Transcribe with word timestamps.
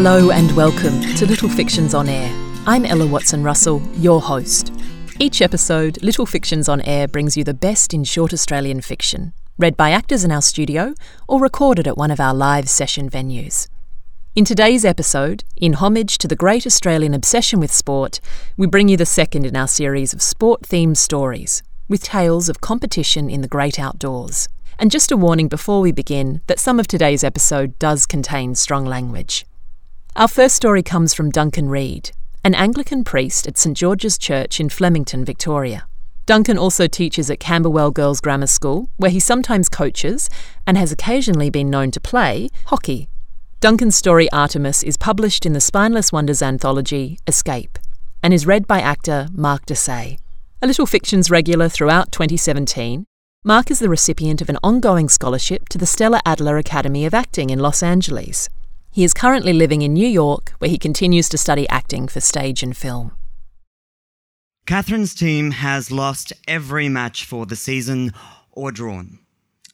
Hello 0.00 0.30
and 0.30 0.52
welcome 0.52 1.00
to 1.16 1.26
Little 1.26 1.48
Fictions 1.48 1.92
on 1.92 2.08
Air. 2.08 2.32
I'm 2.68 2.84
Ella 2.84 3.04
Watson 3.04 3.42
Russell, 3.42 3.82
your 3.94 4.20
host. 4.20 4.72
Each 5.18 5.42
episode, 5.42 6.00
Little 6.04 6.24
Fictions 6.24 6.68
on 6.68 6.80
Air 6.82 7.08
brings 7.08 7.36
you 7.36 7.42
the 7.42 7.52
best 7.52 7.92
in 7.92 8.04
short 8.04 8.32
Australian 8.32 8.80
fiction, 8.80 9.32
read 9.58 9.76
by 9.76 9.90
actors 9.90 10.22
in 10.22 10.30
our 10.30 10.40
studio 10.40 10.94
or 11.26 11.40
recorded 11.40 11.88
at 11.88 11.96
one 11.96 12.12
of 12.12 12.20
our 12.20 12.32
live 12.32 12.68
session 12.68 13.10
venues. 13.10 13.66
In 14.36 14.44
today's 14.44 14.84
episode, 14.84 15.42
in 15.56 15.72
homage 15.72 16.16
to 16.18 16.28
the 16.28 16.36
great 16.36 16.64
Australian 16.64 17.12
obsession 17.12 17.58
with 17.58 17.72
sport, 17.72 18.20
we 18.56 18.68
bring 18.68 18.88
you 18.88 18.96
the 18.96 19.04
second 19.04 19.44
in 19.46 19.56
our 19.56 19.66
series 19.66 20.14
of 20.14 20.22
sport 20.22 20.62
themed 20.62 20.96
stories, 20.96 21.60
with 21.88 22.04
tales 22.04 22.48
of 22.48 22.60
competition 22.60 23.28
in 23.28 23.40
the 23.40 23.48
great 23.48 23.80
outdoors. 23.80 24.48
And 24.78 24.92
just 24.92 25.10
a 25.10 25.16
warning 25.16 25.48
before 25.48 25.80
we 25.80 25.90
begin 25.90 26.40
that 26.46 26.60
some 26.60 26.78
of 26.78 26.86
today's 26.86 27.24
episode 27.24 27.76
does 27.80 28.06
contain 28.06 28.54
strong 28.54 28.84
language. 28.86 29.44
Our 30.18 30.26
first 30.26 30.56
story 30.56 30.82
comes 30.82 31.14
from 31.14 31.30
Duncan 31.30 31.68
Reid, 31.68 32.10
an 32.42 32.52
Anglican 32.52 33.04
priest 33.04 33.46
at 33.46 33.56
St 33.56 33.76
George's 33.76 34.18
Church 34.18 34.58
in 34.58 34.68
Flemington, 34.68 35.24
Victoria. 35.24 35.86
Duncan 36.26 36.58
also 36.58 36.88
teaches 36.88 37.30
at 37.30 37.38
Camberwell 37.38 37.92
Girls 37.92 38.20
Grammar 38.20 38.48
School, 38.48 38.90
where 38.96 39.12
he 39.12 39.20
sometimes 39.20 39.68
coaches 39.68 40.28
and 40.66 40.76
has 40.76 40.90
occasionally 40.90 41.50
been 41.50 41.70
known 41.70 41.92
to 41.92 42.00
play 42.00 42.48
hockey. 42.64 43.08
Duncan's 43.60 43.94
story 43.94 44.28
Artemis 44.32 44.82
is 44.82 44.96
published 44.96 45.46
in 45.46 45.52
the 45.52 45.60
Spineless 45.60 46.10
Wonders 46.10 46.42
anthology 46.42 47.20
Escape 47.28 47.78
and 48.20 48.34
is 48.34 48.44
read 48.44 48.66
by 48.66 48.80
actor 48.80 49.28
Mark 49.32 49.66
Desai. 49.66 50.18
A 50.60 50.66
Little 50.66 50.86
Fictions 50.86 51.30
regular 51.30 51.68
throughout 51.68 52.10
2017, 52.10 53.06
Mark 53.44 53.70
is 53.70 53.78
the 53.78 53.88
recipient 53.88 54.42
of 54.42 54.48
an 54.48 54.58
ongoing 54.64 55.08
scholarship 55.08 55.68
to 55.68 55.78
the 55.78 55.86
Stella 55.86 56.20
Adler 56.26 56.58
Academy 56.58 57.06
of 57.06 57.14
Acting 57.14 57.50
in 57.50 57.60
Los 57.60 57.84
Angeles. 57.84 58.48
He 58.98 59.04
is 59.04 59.14
currently 59.14 59.52
living 59.52 59.82
in 59.82 59.92
New 59.92 60.08
York, 60.08 60.54
where 60.58 60.68
he 60.68 60.76
continues 60.76 61.28
to 61.28 61.38
study 61.38 61.68
acting 61.68 62.08
for 62.08 62.18
stage 62.18 62.64
and 62.64 62.76
film. 62.76 63.12
Catherine's 64.66 65.14
team 65.14 65.52
has 65.52 65.92
lost 65.92 66.32
every 66.48 66.88
match 66.88 67.24
for 67.24 67.46
the 67.46 67.54
season 67.54 68.12
or 68.50 68.72
drawn. 68.72 69.20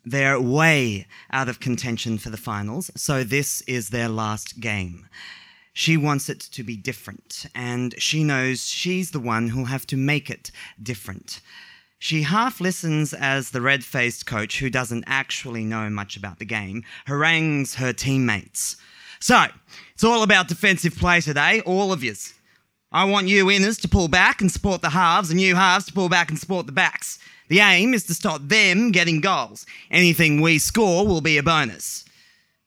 They're 0.05 0.39
way 0.39 1.07
out 1.33 1.49
of 1.49 1.59
contention 1.59 2.19
for 2.19 2.29
the 2.29 2.37
finals, 2.37 2.91
so 2.97 3.25
this 3.25 3.63
is 3.63 3.89
their 3.89 4.11
last 4.11 4.61
game. 4.61 5.09
She 5.73 5.97
wants 5.97 6.29
it 6.29 6.41
to 6.41 6.63
be 6.63 6.77
different, 6.77 7.47
and 7.55 7.95
she 7.97 8.25
knows 8.25 8.67
she's 8.67 9.13
the 9.13 9.21
one 9.21 9.49
who'll 9.49 9.65
have 9.73 9.87
to 9.87 9.97
make 9.97 10.29
it 10.29 10.51
different. 10.83 11.41
She 11.99 12.25
half 12.25 12.61
listens 12.61 13.15
as 13.15 13.53
the 13.53 13.63
red 13.63 13.85
faced 13.85 14.27
coach, 14.27 14.59
who 14.59 14.69
doesn't 14.69 15.05
actually 15.07 15.65
know 15.65 15.89
much 15.89 16.15
about 16.15 16.41
the 16.41 16.45
game, 16.45 16.85
harangues 17.07 17.77
her 17.77 17.95
teammates. 17.95 18.77
So, 19.25 19.47
it's 19.95 20.05
all 20.05 20.23
about 20.23 20.49
defensive 20.49 20.97
play 20.97 21.23
today, 21.23 21.63
all 21.63 21.95
of 21.95 22.05
yous. 22.05 22.35
I 22.93 23.05
want 23.05 23.27
you 23.27 23.47
inners 23.47 23.81
to 23.81 23.89
pull 23.89 24.07
back 24.07 24.43
and 24.43 24.53
support 24.53 24.83
the 24.83 24.91
halves, 24.91 25.31
and 25.31 25.41
you 25.41 25.55
halves 25.55 25.87
to 25.87 25.95
pull 25.95 26.11
back 26.11 26.29
and 26.29 26.39
support 26.39 26.67
the 26.67 26.73
backs. 26.73 27.19
The 27.49 27.61
aim 27.61 27.95
is 27.95 28.05
to 28.05 28.15
stop 28.15 28.43
them 28.43 28.93
getting 28.93 29.23
goals. 29.23 29.65
Anything 29.91 30.43
we 30.43 30.59
score 30.59 31.07
will 31.07 31.23
be 31.23 31.39
a 31.39 31.43
bonus. 31.43 32.05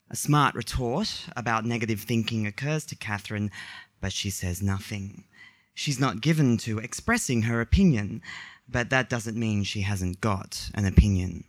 A 0.09 0.15
smart 0.15 0.55
retort 0.55 1.27
about 1.35 1.63
negative 1.63 2.01
thinking 2.01 2.47
occurs 2.47 2.87
to 2.87 2.95
Catherine, 2.95 3.51
but 4.01 4.11
she 4.11 4.31
says 4.31 4.59
nothing. 4.59 5.25
She's 5.75 5.99
not 5.99 6.21
given 6.21 6.57
to 6.65 6.79
expressing 6.79 7.43
her 7.43 7.61
opinion, 7.61 8.23
but 8.67 8.89
that 8.89 9.11
doesn't 9.11 9.37
mean 9.37 9.63
she 9.63 9.81
hasn't 9.81 10.21
got 10.21 10.71
an 10.73 10.87
opinion. 10.87 11.43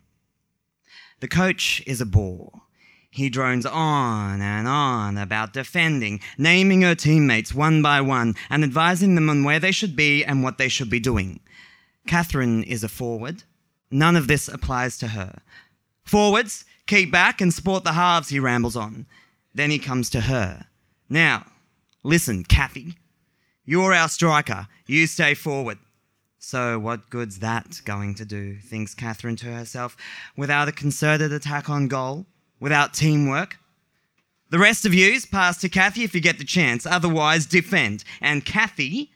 The 1.21 1.29
coach 1.29 1.83
is 1.87 2.03
a 2.03 2.05
bore. 2.05 2.61
He 3.11 3.31
drones 3.31 3.65
on 3.65 4.41
and 4.41 4.69
on 4.69 5.17
about 5.17 5.53
defending, 5.53 6.21
naming 6.37 6.83
her 6.83 6.95
teammates 6.95 7.55
one 7.55 7.81
by 7.83 8.01
one, 8.01 8.35
and 8.51 8.63
advising 8.63 9.15
them 9.15 9.31
on 9.31 9.45
where 9.45 9.59
they 9.59 9.73
should 9.73 9.97
be 9.97 10.25
and 10.25 10.43
what 10.43 10.59
they 10.59 10.69
should 10.69 10.91
be 10.91 11.01
doing. 11.01 11.41
Catherine 12.07 12.63
is 12.63 12.85
a 12.85 12.89
forward. 12.89 13.45
None 13.91 14.17
of 14.17 14.29
this 14.29 14.49
applies 14.49 14.99
to 14.99 15.09
her. 15.09 15.41
Forwards, 16.05 16.65
keep 16.87 17.11
back 17.11 17.41
and 17.41 17.53
support 17.53 17.85
the 17.85 17.93
halves, 17.93 18.29
he 18.29 18.41
rambles 18.41 18.77
on. 18.77 19.07
Then 19.55 19.71
he 19.71 19.79
comes 19.79 20.11
to 20.11 20.23
her. 20.23 20.67
Now, 21.09 21.47
listen, 22.03 22.45
Kathy. 22.45 22.95
You're 23.65 23.95
our 23.95 24.09
striker. 24.09 24.69
You 24.87 25.07
stay 25.07 25.35
forward. 25.35 25.79
So, 26.39 26.79
what 26.79 27.11
good's 27.11 27.41
that 27.41 27.81
going 27.85 28.15
to 28.15 28.25
do? 28.25 28.57
thinks 28.57 28.95
Catherine 28.95 29.37
to 29.37 29.47
herself. 29.47 29.97
Without 30.37 30.69
a 30.69 30.73
concerted 30.73 31.33
attack 31.33 31.69
on 31.69 31.89
goal, 31.89 32.27
without 32.61 32.95
teamwork. 32.95 33.59
The 34.51 34.59
rest 34.59 34.87
of 34.87 34.95
yous 34.95 35.27
pass 35.27 35.61
to 35.61 35.69
Kathy 35.69 36.05
if 36.05 36.15
you 36.15 36.21
get 36.21 36.39
the 36.39 36.45
chance, 36.45 36.87
otherwise, 36.87 37.47
defend. 37.47 38.05
And 38.21 38.45
Kathy, 38.45 39.11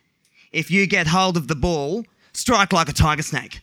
if 0.51 0.69
you 0.69 0.85
get 0.85 1.07
hold 1.07 1.37
of 1.37 1.47
the 1.47 1.55
ball, 1.55 2.05
strike 2.33 2.71
like 2.71 2.89
a 2.89 2.93
tiger 2.93 3.23
snake. 3.23 3.61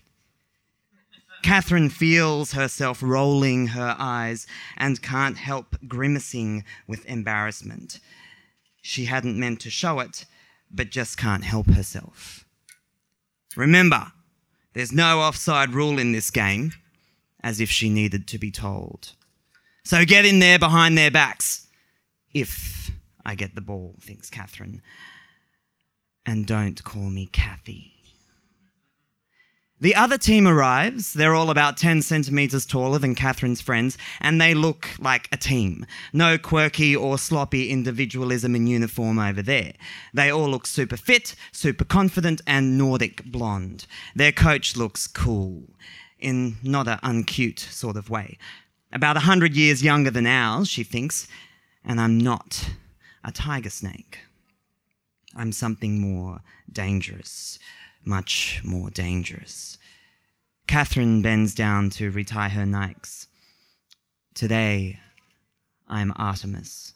Catherine 1.42 1.88
feels 1.88 2.52
herself 2.52 3.02
rolling 3.02 3.68
her 3.68 3.96
eyes 3.98 4.46
and 4.76 5.00
can't 5.00 5.38
help 5.38 5.76
grimacing 5.86 6.64
with 6.86 7.06
embarrassment. 7.06 8.00
She 8.82 9.06
hadn't 9.06 9.38
meant 9.38 9.60
to 9.60 9.70
show 9.70 10.00
it, 10.00 10.26
but 10.70 10.90
just 10.90 11.16
can't 11.16 11.44
help 11.44 11.66
herself. 11.68 12.44
Remember, 13.56 14.12
there's 14.74 14.92
no 14.92 15.20
offside 15.20 15.72
rule 15.72 15.98
in 15.98 16.12
this 16.12 16.30
game, 16.30 16.72
as 17.42 17.60
if 17.60 17.70
she 17.70 17.88
needed 17.88 18.26
to 18.28 18.38
be 18.38 18.50
told. 18.50 19.12
So 19.90 20.04
get 20.04 20.24
in 20.24 20.38
there 20.38 20.60
behind 20.60 20.96
their 20.96 21.10
backs. 21.10 21.66
If 22.32 22.92
I 23.26 23.34
get 23.34 23.56
the 23.56 23.60
ball, 23.60 23.96
thinks 24.00 24.30
Catherine. 24.30 24.82
And 26.24 26.46
don't 26.46 26.84
call 26.84 27.10
me 27.10 27.26
Kathy. 27.26 27.94
The 29.80 29.96
other 29.96 30.16
team 30.16 30.46
arrives. 30.46 31.12
They're 31.12 31.34
all 31.34 31.50
about 31.50 31.76
10 31.76 32.02
centimetres 32.02 32.66
taller 32.66 33.00
than 33.00 33.16
Catherine's 33.16 33.60
friends, 33.60 33.98
and 34.20 34.40
they 34.40 34.54
look 34.54 34.90
like 35.00 35.28
a 35.32 35.36
team. 35.36 35.84
No 36.12 36.38
quirky 36.38 36.94
or 36.94 37.18
sloppy 37.18 37.70
individualism 37.70 38.54
in 38.54 38.68
uniform 38.68 39.18
over 39.18 39.42
there. 39.42 39.72
They 40.14 40.30
all 40.30 40.48
look 40.48 40.68
super 40.68 40.96
fit, 40.96 41.34
super 41.50 41.84
confident, 41.84 42.42
and 42.46 42.78
Nordic 42.78 43.24
blonde. 43.24 43.88
Their 44.14 44.30
coach 44.30 44.76
looks 44.76 45.08
cool, 45.08 45.64
in 46.20 46.58
not 46.62 46.86
an 46.86 47.00
uncute 47.02 47.58
sort 47.58 47.96
of 47.96 48.08
way. 48.08 48.38
About 48.92 49.16
a 49.16 49.20
hundred 49.20 49.54
years 49.54 49.82
younger 49.82 50.10
than 50.10 50.26
ours, 50.26 50.68
she 50.68 50.82
thinks, 50.82 51.28
and 51.84 52.00
I'm 52.00 52.18
not 52.18 52.70
a 53.24 53.32
tiger 53.32 53.70
snake. 53.70 54.18
I'm 55.34 55.52
something 55.52 56.00
more 56.00 56.40
dangerous 56.70 57.58
much 58.04 58.60
more 58.64 58.90
dangerous. 58.90 59.78
Catherine 60.66 61.22
bends 61.22 61.54
down 61.54 61.90
to 61.90 62.10
retie 62.10 62.50
her 62.50 62.64
Nikes. 62.64 63.26
Today, 64.34 65.00
I'm 65.88 66.12
Artemis, 66.16 66.94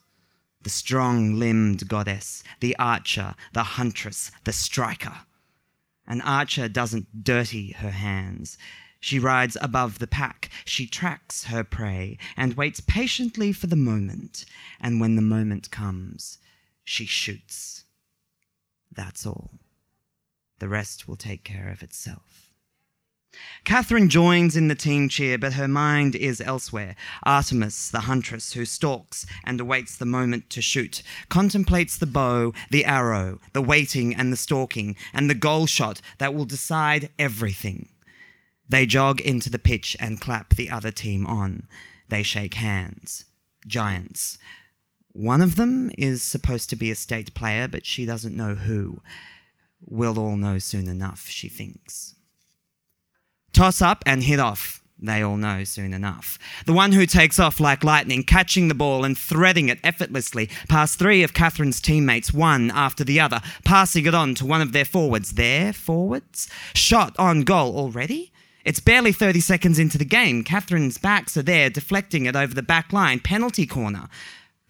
the 0.63 0.71
strong 0.71 1.35
limbed 1.39 1.89
goddess, 1.89 2.45
the 2.61 2.77
archer, 2.79 3.35
the 3.53 3.63
huntress, 3.63 4.31
the 4.45 4.53
striker. 4.53 5.15
An 6.07 6.21
archer 6.21 6.69
doesn't 6.69 7.25
dirty 7.25 7.73
her 7.73 7.91
hands. 7.91 8.57
She 9.05 9.19
rides 9.19 9.59
above 9.61 9.99
the 9.99 10.07
pack. 10.07 10.49
She 10.65 10.87
tracks 10.87 11.45
her 11.45 11.63
prey 11.63 12.17
and 12.39 12.55
waits 12.55 12.81
patiently 12.81 13.53
for 13.53 13.67
the 13.67 13.77
moment. 13.77 14.47
And 14.81 14.99
when 14.99 15.15
the 15.15 15.21
moment 15.21 15.71
comes, 15.71 16.39
she 16.85 17.05
shoots. 17.05 17.85
That's 18.91 19.27
all. 19.27 19.51
The 20.59 20.71
rest 20.71 21.07
will 21.07 21.17
take 21.17 21.45
care 21.45 21.69
of 21.69 21.83
itself. 21.83 22.51
Catherine 23.65 24.09
joins 24.09 24.57
in 24.57 24.69
the 24.69 24.75
team 24.75 25.11
cheer, 25.11 25.37
but 25.37 25.53
her 25.53 25.69
mind 25.69 26.17
is 26.17 26.41
elsewhere. 26.41 26.97
Artemis, 27.25 27.91
the 27.91 28.09
huntress 28.09 28.55
who 28.55 28.65
stalks 28.65 29.27
and 29.45 29.61
awaits 29.61 29.99
the 29.99 30.07
moment 30.07 30.49
to 30.49 30.63
shoot, 30.63 31.03
contemplates 31.29 31.99
the 31.99 32.07
bow, 32.07 32.55
the 32.71 32.87
arrow, 32.87 33.39
the 33.53 33.61
waiting 33.61 34.15
and 34.15 34.33
the 34.33 34.39
stalking, 34.39 34.97
and 35.13 35.29
the 35.29 35.35
goal 35.35 35.67
shot 35.67 36.01
that 36.17 36.33
will 36.33 36.47
decide 36.47 37.11
everything. 37.19 37.91
They 38.75 38.87
jog 38.87 39.21
into 39.21 39.51
the 39.51 39.61
pitch 39.61 39.97
and 40.01 40.21
clap 40.21 40.57
the 40.57 40.69
other 40.69 40.91
team 40.91 41.29
on. 41.29 41.69
They 42.09 42.25
shake 42.25 42.55
hands. 42.55 43.25
Giants. 43.69 44.37
One 45.13 45.43
of 45.43 45.55
them 45.55 45.93
is 45.97 46.25
supposed 46.25 46.71
to 46.71 46.77
be 46.77 46.91
a 46.91 46.97
state 46.97 47.35
player, 47.35 47.69
but 47.69 47.87
she 47.87 48.05
doesn't 48.05 48.37
know 48.37 48.57
who. 48.57 49.01
We'll 49.81 50.19
all 50.19 50.37
know 50.37 50.59
soon 50.59 50.89
enough, 50.89 51.29
she 51.29 51.49
thinks. 51.49 52.17
Toss 53.53 53.81
up 53.81 54.03
and 54.07 54.25
hit 54.25 54.41
off. 54.41 54.83
They 54.99 55.23
all 55.23 55.37
know 55.37 55.63
soon 55.63 55.95
enough. 55.95 56.37
The 56.67 56.73
one 56.73 56.91
who 56.91 57.07
takes 57.07 57.39
off 57.39 57.61
like 57.61 57.85
lightning, 57.85 58.25
catching 58.25 58.67
the 58.67 58.75
ball 58.75 59.05
and 59.05 59.17
threading 59.17 59.69
it 59.69 59.79
effortlessly 59.85 60.51
past 60.69 60.99
three 60.99 61.23
of 61.23 61.33
Catherine's 61.33 61.81
teammates, 61.81 62.35
one 62.35 62.73
after 62.73 63.05
the 63.05 63.21
other, 63.21 63.41
passing 63.65 64.07
it 64.07 64.17
on 64.17 64.35
to 64.35 64.45
one 64.45 64.61
of 64.61 64.73
their 64.73 64.85
forwards. 64.85 65.35
Their 65.35 65.73
forwards? 65.73 66.49
Shot 66.75 67.15
on 67.21 67.43
goal 67.43 67.77
already? 67.77 68.33
It's 68.65 68.81
barely 68.81 69.13
30 69.13 69.41
seconds 69.41 69.79
into 69.79 69.99
the 69.99 70.07
game. 70.07 70.43
Catherine's 70.43 70.97
backs 70.97 71.37
are 71.37 71.43
there, 71.43 71.69
deflecting 71.69 72.25
it 72.25 72.35
over 72.35 72.55
the 72.55 72.63
back 72.63 72.93
line. 72.93 73.21
Penalty 73.21 73.67
corner. 73.67 74.09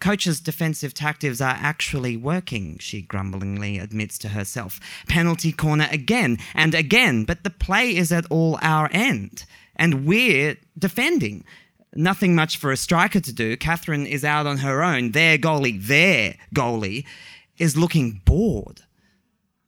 Coach's 0.01 0.41
defensive 0.41 0.93
tactics 0.93 1.39
are 1.39 1.57
actually 1.57 2.17
working, 2.17 2.77
she 2.79 3.01
grumblingly 3.01 3.79
admits 3.79 4.17
to 4.19 4.29
herself. 4.29 4.79
Penalty 5.07 5.53
corner 5.53 5.87
again 5.89 6.37
and 6.53 6.75
again, 6.75 7.23
but 7.23 7.43
the 7.43 7.49
play 7.49 7.95
is 7.95 8.11
at 8.11 8.25
all 8.29 8.59
our 8.61 8.89
end, 8.91 9.45
and 9.75 10.05
we're 10.05 10.57
defending. 10.77 11.45
Nothing 11.95 12.35
much 12.35 12.57
for 12.57 12.73
a 12.73 12.77
striker 12.77 13.21
to 13.21 13.31
do. 13.31 13.55
Catherine 13.55 14.05
is 14.05 14.25
out 14.25 14.45
on 14.45 14.57
her 14.57 14.83
own. 14.83 15.11
Their 15.11 15.37
goalie, 15.37 15.81
their 15.81 16.35
goalie, 16.53 17.05
is 17.57 17.77
looking 17.77 18.21
bored. 18.25 18.81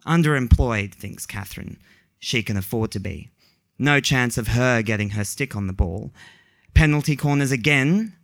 Underemployed, 0.05 0.93
thinks 0.93 1.25
Catherine. 1.25 1.77
She 2.19 2.43
can 2.43 2.57
afford 2.57 2.91
to 2.91 2.99
be. 2.99 3.29
No 3.79 3.99
chance 3.99 4.37
of 4.37 4.49
her 4.49 4.81
getting 4.81 5.11
her 5.11 5.23
stick 5.23 5.55
on 5.55 5.67
the 5.67 5.73
ball. 5.73 6.11
Penalty 6.73 7.15
corners 7.15 7.51
again, 7.51 8.16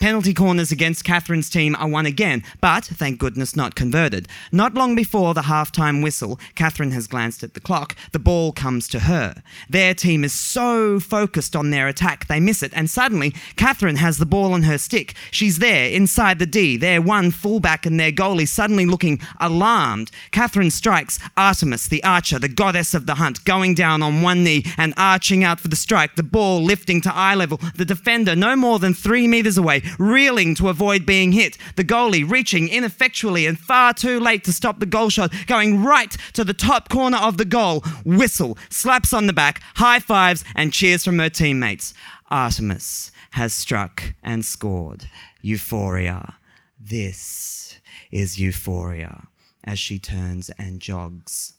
Penalty 0.00 0.34
corners 0.34 0.72
against 0.72 1.04
Catherine's 1.04 1.48
team 1.48 1.76
are 1.76 1.88
won 1.88 2.04
again, 2.04 2.42
but 2.60 2.84
thank 2.84 3.18
goodness 3.18 3.54
not 3.54 3.76
converted. 3.76 4.26
Not 4.50 4.74
long 4.74 4.96
before 4.96 5.34
the 5.34 5.42
halftime 5.42 6.02
whistle, 6.02 6.38
Catherine 6.56 6.90
has 6.90 7.06
glanced 7.06 7.44
at 7.44 7.54
the 7.54 7.60
clock. 7.60 7.94
The 8.10 8.18
ball 8.18 8.50
comes 8.50 8.88
to 8.88 9.00
her. 9.00 9.40
Their 9.70 9.94
team 9.94 10.24
is 10.24 10.32
so 10.32 10.98
focused 10.98 11.54
on 11.54 11.70
their 11.70 11.86
attack, 11.86 12.26
they 12.26 12.40
miss 12.40 12.60
it, 12.60 12.72
and 12.74 12.90
suddenly 12.90 13.34
Catherine 13.56 13.96
has 13.96 14.18
the 14.18 14.26
ball 14.26 14.52
on 14.52 14.64
her 14.64 14.78
stick. 14.78 15.14
She's 15.30 15.60
there, 15.60 15.88
inside 15.88 16.40
the 16.40 16.44
D. 16.44 16.76
Their 16.76 17.00
one 17.00 17.30
fullback 17.30 17.86
and 17.86 17.98
their 17.98 18.12
goalie 18.12 18.48
suddenly 18.48 18.86
looking 18.86 19.20
alarmed. 19.40 20.10
Catherine 20.32 20.72
strikes 20.72 21.20
Artemis, 21.36 21.86
the 21.86 22.02
archer, 22.02 22.40
the 22.40 22.48
goddess 22.48 22.94
of 22.94 23.06
the 23.06 23.14
hunt, 23.14 23.44
going 23.44 23.74
down 23.74 24.02
on 24.02 24.22
one 24.22 24.42
knee 24.42 24.64
and 24.76 24.92
arching 24.96 25.44
out 25.44 25.60
for 25.60 25.68
the 25.68 25.76
strike, 25.76 26.16
the 26.16 26.24
ball 26.24 26.62
lifting 26.62 27.00
to 27.02 27.14
eye 27.14 27.36
level. 27.36 27.60
The 27.76 27.84
defender, 27.84 28.34
no 28.34 28.56
more 28.56 28.80
than 28.80 28.92
three 28.92 29.28
metres 29.28 29.56
away, 29.56 29.82
reeling 29.98 30.54
to 30.56 30.68
avoid 30.68 31.06
being 31.06 31.32
hit. 31.32 31.58
The 31.76 31.84
goalie 31.84 32.28
reaching 32.28 32.68
ineffectually 32.68 33.46
and 33.46 33.58
far 33.58 33.94
too 33.94 34.20
late 34.20 34.44
to 34.44 34.52
stop 34.52 34.80
the 34.80 34.86
goal 34.86 35.10
shot, 35.10 35.32
going 35.46 35.82
right 35.82 36.16
to 36.34 36.44
the 36.44 36.54
top 36.54 36.88
corner 36.88 37.18
of 37.18 37.36
the 37.36 37.44
goal. 37.44 37.80
Whistle, 38.04 38.58
slaps 38.70 39.12
on 39.12 39.26
the 39.26 39.32
back, 39.32 39.62
high 39.76 40.00
fives, 40.00 40.44
and 40.54 40.72
cheers 40.72 41.04
from 41.04 41.18
her 41.18 41.30
teammates. 41.30 41.94
Artemis 42.30 43.12
has 43.32 43.52
struck 43.52 44.14
and 44.22 44.44
scored. 44.44 45.06
Euphoria. 45.42 46.36
This 46.80 47.78
is 48.10 48.38
euphoria 48.38 49.28
as 49.64 49.78
she 49.78 49.98
turns 49.98 50.50
and 50.58 50.80
jogs. 50.80 51.54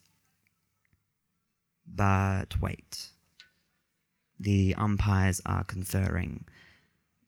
But 1.88 2.62
wait. 2.62 3.10
The 4.40 4.76
umpires 4.78 5.42
are 5.46 5.64
conferring 5.64 6.46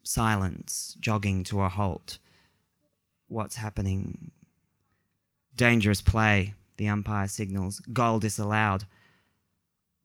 silence, 0.07 0.95
jogging 0.99 1.43
to 1.45 1.61
a 1.61 1.69
halt. 1.69 2.17
What's 3.27 3.57
happening? 3.57 4.31
Dangerous 5.55 6.01
play, 6.01 6.53
the 6.77 6.87
umpire 6.87 7.27
signals. 7.27 7.79
Goal 7.91 8.19
disallowed. 8.19 8.85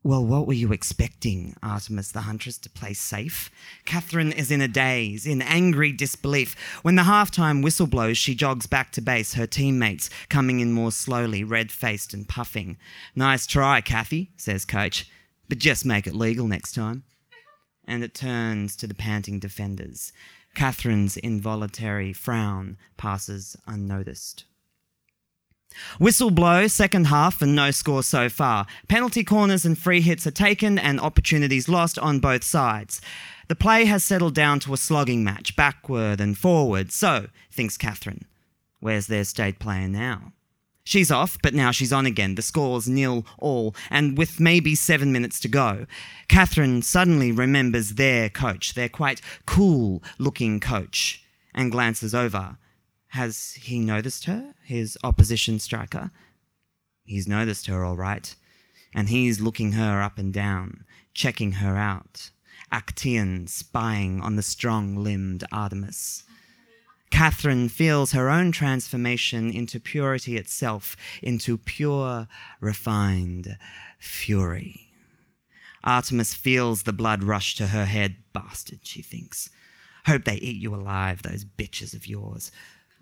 Well, 0.04 0.26
what 0.26 0.48
were 0.48 0.52
you 0.52 0.72
expecting, 0.72 1.54
Artemis 1.62 2.10
the 2.10 2.22
Huntress, 2.22 2.58
to 2.58 2.70
play 2.70 2.92
safe? 2.92 3.50
Catherine 3.84 4.32
is 4.32 4.50
in 4.50 4.60
a 4.60 4.66
daze, 4.66 5.26
in 5.26 5.40
angry 5.40 5.92
disbelief. 5.92 6.56
When 6.82 6.96
the 6.96 7.02
halftime 7.02 7.62
whistle 7.62 7.86
blows, 7.86 8.18
she 8.18 8.34
jogs 8.34 8.66
back 8.66 8.90
to 8.92 9.00
base, 9.00 9.34
her 9.34 9.46
teammates 9.46 10.10
coming 10.28 10.58
in 10.58 10.72
more 10.72 10.90
slowly, 10.90 11.44
red 11.44 11.70
faced 11.70 12.12
and 12.12 12.28
puffing. 12.28 12.78
Nice 13.14 13.46
try, 13.46 13.80
Kathy, 13.80 14.32
says 14.36 14.64
coach, 14.64 15.08
but 15.48 15.58
just 15.58 15.86
make 15.86 16.08
it 16.08 16.16
legal 16.16 16.48
next 16.48 16.72
time 16.72 17.04
and 17.86 18.04
it 18.04 18.14
turns 18.14 18.76
to 18.76 18.86
the 18.86 18.94
panting 18.94 19.38
defenders. 19.38 20.12
Catherine's 20.54 21.16
involuntary 21.16 22.12
frown 22.12 22.76
passes 22.96 23.56
unnoticed. 23.66 24.44
Whistle 25.98 26.30
blow, 26.30 26.66
second 26.66 27.06
half, 27.06 27.40
and 27.40 27.56
no 27.56 27.70
score 27.70 28.02
so 28.02 28.28
far. 28.28 28.66
Penalty 28.88 29.24
corners 29.24 29.64
and 29.64 29.78
free 29.78 30.02
hits 30.02 30.26
are 30.26 30.32
taken 30.32 30.78
and 30.78 31.00
opportunities 31.00 31.68
lost 31.68 31.98
on 31.98 32.20
both 32.20 32.44
sides. 32.44 33.00
The 33.48 33.56
play 33.56 33.86
has 33.86 34.04
settled 34.04 34.34
down 34.34 34.60
to 34.60 34.74
a 34.74 34.76
slogging 34.76 35.24
match, 35.24 35.56
backward 35.56 36.20
and 36.20 36.36
forward. 36.36 36.92
So, 36.92 37.28
thinks 37.50 37.76
Catherine, 37.76 38.26
where's 38.80 39.06
their 39.06 39.24
state 39.24 39.58
player 39.58 39.88
now? 39.88 40.32
She's 40.84 41.10
off, 41.10 41.38
but 41.42 41.54
now 41.54 41.70
she's 41.70 41.92
on 41.92 42.06
again. 42.06 42.34
The 42.34 42.42
score's 42.42 42.88
nil 42.88 43.24
all, 43.38 43.74
and 43.88 44.18
with 44.18 44.40
maybe 44.40 44.74
seven 44.74 45.12
minutes 45.12 45.38
to 45.40 45.48
go, 45.48 45.86
Catherine 46.28 46.82
suddenly 46.82 47.30
remembers 47.30 47.90
their 47.90 48.28
coach, 48.28 48.74
their 48.74 48.88
quite 48.88 49.20
cool 49.46 50.02
looking 50.18 50.58
coach, 50.58 51.24
and 51.54 51.70
glances 51.70 52.14
over. 52.14 52.58
Has 53.08 53.52
he 53.52 53.78
noticed 53.78 54.24
her, 54.24 54.54
his 54.64 54.98
opposition 55.04 55.58
striker? 55.58 56.10
He's 57.04 57.28
noticed 57.28 57.66
her 57.66 57.84
all 57.84 57.96
right, 57.96 58.34
and 58.94 59.08
he's 59.08 59.40
looking 59.40 59.72
her 59.72 60.02
up 60.02 60.18
and 60.18 60.32
down, 60.32 60.84
checking 61.14 61.52
her 61.52 61.76
out. 61.76 62.30
Actaeon 62.72 63.48
spying 63.48 64.20
on 64.20 64.36
the 64.36 64.42
strong 64.42 64.96
limbed 64.96 65.44
Artemis. 65.52 66.24
Catherine 67.12 67.68
feels 67.68 68.12
her 68.12 68.30
own 68.30 68.52
transformation 68.52 69.50
into 69.50 69.78
purity 69.78 70.38
itself, 70.38 70.96
into 71.22 71.58
pure, 71.58 72.26
refined 72.58 73.58
fury. 73.98 74.90
Artemis 75.84 76.32
feels 76.32 76.82
the 76.84 76.92
blood 76.92 77.22
rush 77.22 77.54
to 77.56 77.68
her 77.68 77.84
head. 77.84 78.16
Bastard, 78.32 78.80
she 78.82 79.02
thinks. 79.02 79.50
Hope 80.06 80.24
they 80.24 80.36
eat 80.36 80.60
you 80.60 80.74
alive, 80.74 81.22
those 81.22 81.44
bitches 81.44 81.94
of 81.94 82.06
yours. 82.06 82.50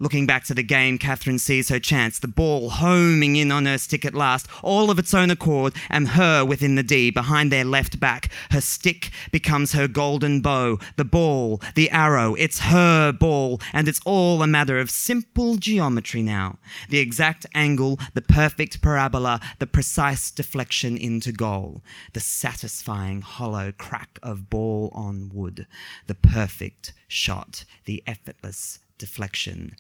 Looking 0.03 0.25
back 0.25 0.45
to 0.45 0.55
the 0.55 0.63
game, 0.63 0.97
Catherine 0.97 1.39
sees 1.39 1.69
her 1.69 1.79
chance, 1.79 2.19
the 2.19 2.27
ball 2.27 2.71
homing 2.71 3.37
in 3.37 3.53
on 3.53 3.67
her 3.67 3.77
stick 3.77 4.07
at 4.07 4.15
last, 4.15 4.47
all 4.63 4.91
of 4.91 4.99
its 4.99 5.13
own 5.13 5.31
accord, 5.31 5.75
and 5.91 6.09
her 6.09 6.43
within 6.43 6.75
the 6.75 6.83
D, 6.83 7.11
behind 7.11 7.53
their 7.53 7.67
left 7.67 8.01
back. 8.01 8.33
Her 8.51 8.63
stick 8.63 9.11
becomes 9.31 9.73
her 9.73 9.87
golden 9.87 10.41
bow, 10.41 10.79
the 10.97 11.05
ball, 11.05 11.61
the 11.75 11.91
arrow, 11.91 12.35
it's 12.37 12.61
her 12.61 13.13
ball, 13.13 13.61
and 13.75 13.89
it's 13.89 14.01
all 14.07 14.43
a 14.43 14.47
matter 14.47 14.79
of 14.79 14.89
simple 14.89 15.57
geometry 15.57 16.23
now. 16.23 16.59
The 16.89 17.01
exact 17.01 17.45
angle, 17.55 17.99
the 18.15 18.23
perfect 18.23 18.81
parabola, 18.81 19.39
the 19.59 19.67
precise 19.67 20.31
deflection 20.31 20.97
into 20.97 21.31
goal, 21.31 21.85
the 22.15 22.21
satisfying 22.21 23.21
hollow 23.21 23.71
crack 23.71 24.19
of 24.23 24.49
ball 24.49 24.89
on 24.95 25.31
wood, 25.31 25.67
the 26.07 26.15
perfect 26.15 26.95
shot, 27.07 27.67
the 27.85 28.03
effortless 28.07 28.79
deflection 29.01 29.75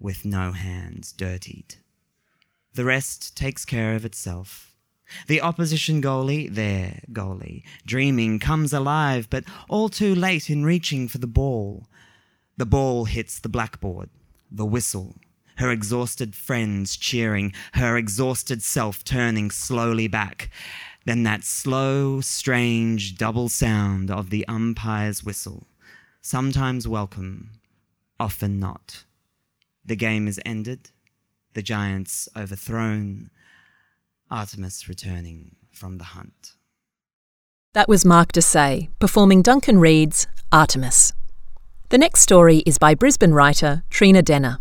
with 0.00 0.24
no 0.24 0.52
hands 0.52 1.12
dirtied. 1.12 1.74
The 2.72 2.84
rest 2.84 3.36
takes 3.36 3.66
care 3.66 3.94
of 3.94 4.06
itself. 4.06 4.74
The 5.26 5.42
opposition 5.42 6.00
goalie, 6.00 6.48
their 6.48 7.02
goalie, 7.12 7.64
dreaming, 7.84 8.38
comes 8.38 8.72
alive, 8.72 9.28
but 9.28 9.44
all 9.68 9.90
too 9.90 10.14
late 10.14 10.48
in 10.48 10.64
reaching 10.64 11.06
for 11.06 11.18
the 11.18 11.26
ball. 11.26 11.86
The 12.56 12.64
ball 12.64 13.04
hits 13.04 13.38
the 13.38 13.50
blackboard, 13.50 14.08
the 14.50 14.64
whistle, 14.64 15.16
her 15.56 15.70
exhausted 15.70 16.34
friends 16.34 16.96
cheering, 16.96 17.52
her 17.74 17.98
exhausted 17.98 18.62
self 18.62 19.04
turning 19.04 19.50
slowly 19.50 20.08
back. 20.08 20.50
Then 21.04 21.24
that 21.24 21.44
slow, 21.44 22.20
strange 22.20 23.18
double 23.18 23.48
sound 23.48 24.10
of 24.10 24.30
the 24.30 24.46
umpire's 24.48 25.24
whistle, 25.24 25.66
sometimes 26.20 26.88
welcome, 26.88 27.50
often 28.18 28.58
not. 28.58 29.04
The 29.84 29.96
game 29.96 30.28
is 30.28 30.40
ended, 30.46 30.90
the 31.54 31.62
giants 31.62 32.28
overthrown, 32.36 33.30
Artemis 34.30 34.88
returning 34.88 35.56
from 35.70 35.98
the 35.98 36.04
hunt. 36.04 36.52
That 37.74 37.88
was 37.88 38.04
Mark 38.04 38.32
Desay 38.32 38.88
performing 38.98 39.42
Duncan 39.42 39.78
Reid's 39.78 40.26
Artemis. 40.50 41.12
The 41.88 41.98
next 41.98 42.20
story 42.20 42.58
is 42.64 42.78
by 42.78 42.94
Brisbane 42.94 43.32
writer 43.32 43.82
Trina 43.90 44.22
Denner. 44.22 44.58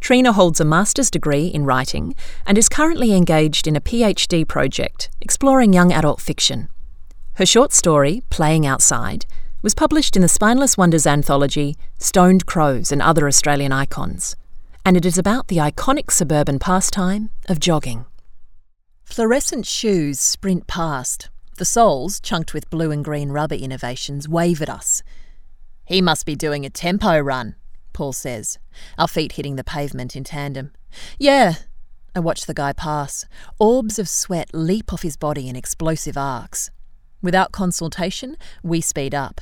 Trina 0.00 0.32
holds 0.32 0.60
a 0.60 0.64
master's 0.64 1.10
degree 1.10 1.46
in 1.46 1.64
writing 1.64 2.16
and 2.44 2.58
is 2.58 2.68
currently 2.68 3.12
engaged 3.14 3.68
in 3.68 3.76
a 3.76 3.80
PhD 3.80 4.46
project 4.46 5.10
exploring 5.20 5.72
young 5.72 5.92
adult 5.92 6.20
fiction. 6.20 6.68
Her 7.34 7.46
short 7.46 7.72
story, 7.72 8.22
Playing 8.30 8.66
Outside, 8.66 9.26
was 9.62 9.74
published 9.74 10.16
in 10.16 10.22
the 10.22 10.28
Spineless 10.28 10.76
Wonders 10.76 11.06
anthology 11.06 11.76
Stoned 11.98 12.46
Crows 12.46 12.90
and 12.90 13.00
Other 13.00 13.28
Australian 13.28 13.70
Icons, 13.70 14.34
and 14.84 14.96
it 14.96 15.06
is 15.06 15.16
about 15.16 15.46
the 15.46 15.58
iconic 15.58 16.10
suburban 16.10 16.58
pastime 16.58 17.30
of 17.48 17.60
jogging. 17.60 18.04
Fluorescent 19.04 19.66
shoes 19.66 20.18
sprint 20.18 20.66
past. 20.66 21.30
The 21.58 21.64
soles, 21.64 22.18
chunked 22.18 22.52
with 22.52 22.70
blue 22.70 22.90
and 22.90 23.04
green 23.04 23.30
rubber 23.30 23.54
innovations, 23.54 24.28
wave 24.28 24.60
at 24.62 24.68
us. 24.68 25.02
He 25.84 26.02
must 26.02 26.26
be 26.26 26.34
doing 26.34 26.64
a 26.64 26.70
tempo 26.70 27.20
run, 27.20 27.54
Paul 27.92 28.12
says, 28.12 28.58
our 28.98 29.06
feet 29.06 29.32
hitting 29.32 29.56
the 29.56 29.64
pavement 29.64 30.16
in 30.16 30.24
tandem. 30.24 30.72
Yeah. 31.18 31.54
I 32.14 32.20
watch 32.20 32.46
the 32.46 32.54
guy 32.54 32.72
pass. 32.72 33.26
Orbs 33.58 33.98
of 33.98 34.08
sweat 34.08 34.50
leap 34.52 34.92
off 34.92 35.02
his 35.02 35.16
body 35.16 35.48
in 35.48 35.56
explosive 35.56 36.16
arcs. 36.16 36.70
Without 37.22 37.52
consultation, 37.52 38.36
we 38.62 38.80
speed 38.80 39.14
up. 39.14 39.40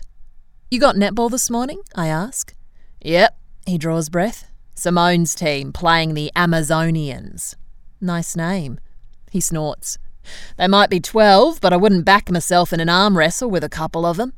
You 0.72 0.78
got 0.78 0.94
netball 0.94 1.32
this 1.32 1.50
morning? 1.50 1.80
I 1.96 2.06
ask. 2.06 2.54
Yep, 3.00 3.36
He 3.66 3.76
draws 3.76 4.08
breath. 4.08 4.48
Simone's 4.76 5.34
team 5.34 5.72
playing 5.72 6.14
the 6.14 6.30
Amazonians. 6.36 7.56
Nice 8.00 8.36
name. 8.36 8.78
He 9.32 9.40
snorts. 9.40 9.98
They 10.56 10.68
might 10.68 10.88
be 10.88 11.00
12, 11.00 11.60
but 11.60 11.72
I 11.72 11.76
wouldn't 11.76 12.04
back 12.04 12.30
myself 12.30 12.72
in 12.72 12.78
an 12.78 12.88
arm 12.88 13.18
wrestle 13.18 13.50
with 13.50 13.64
a 13.64 13.68
couple 13.68 14.06
of 14.06 14.16
them. 14.16 14.32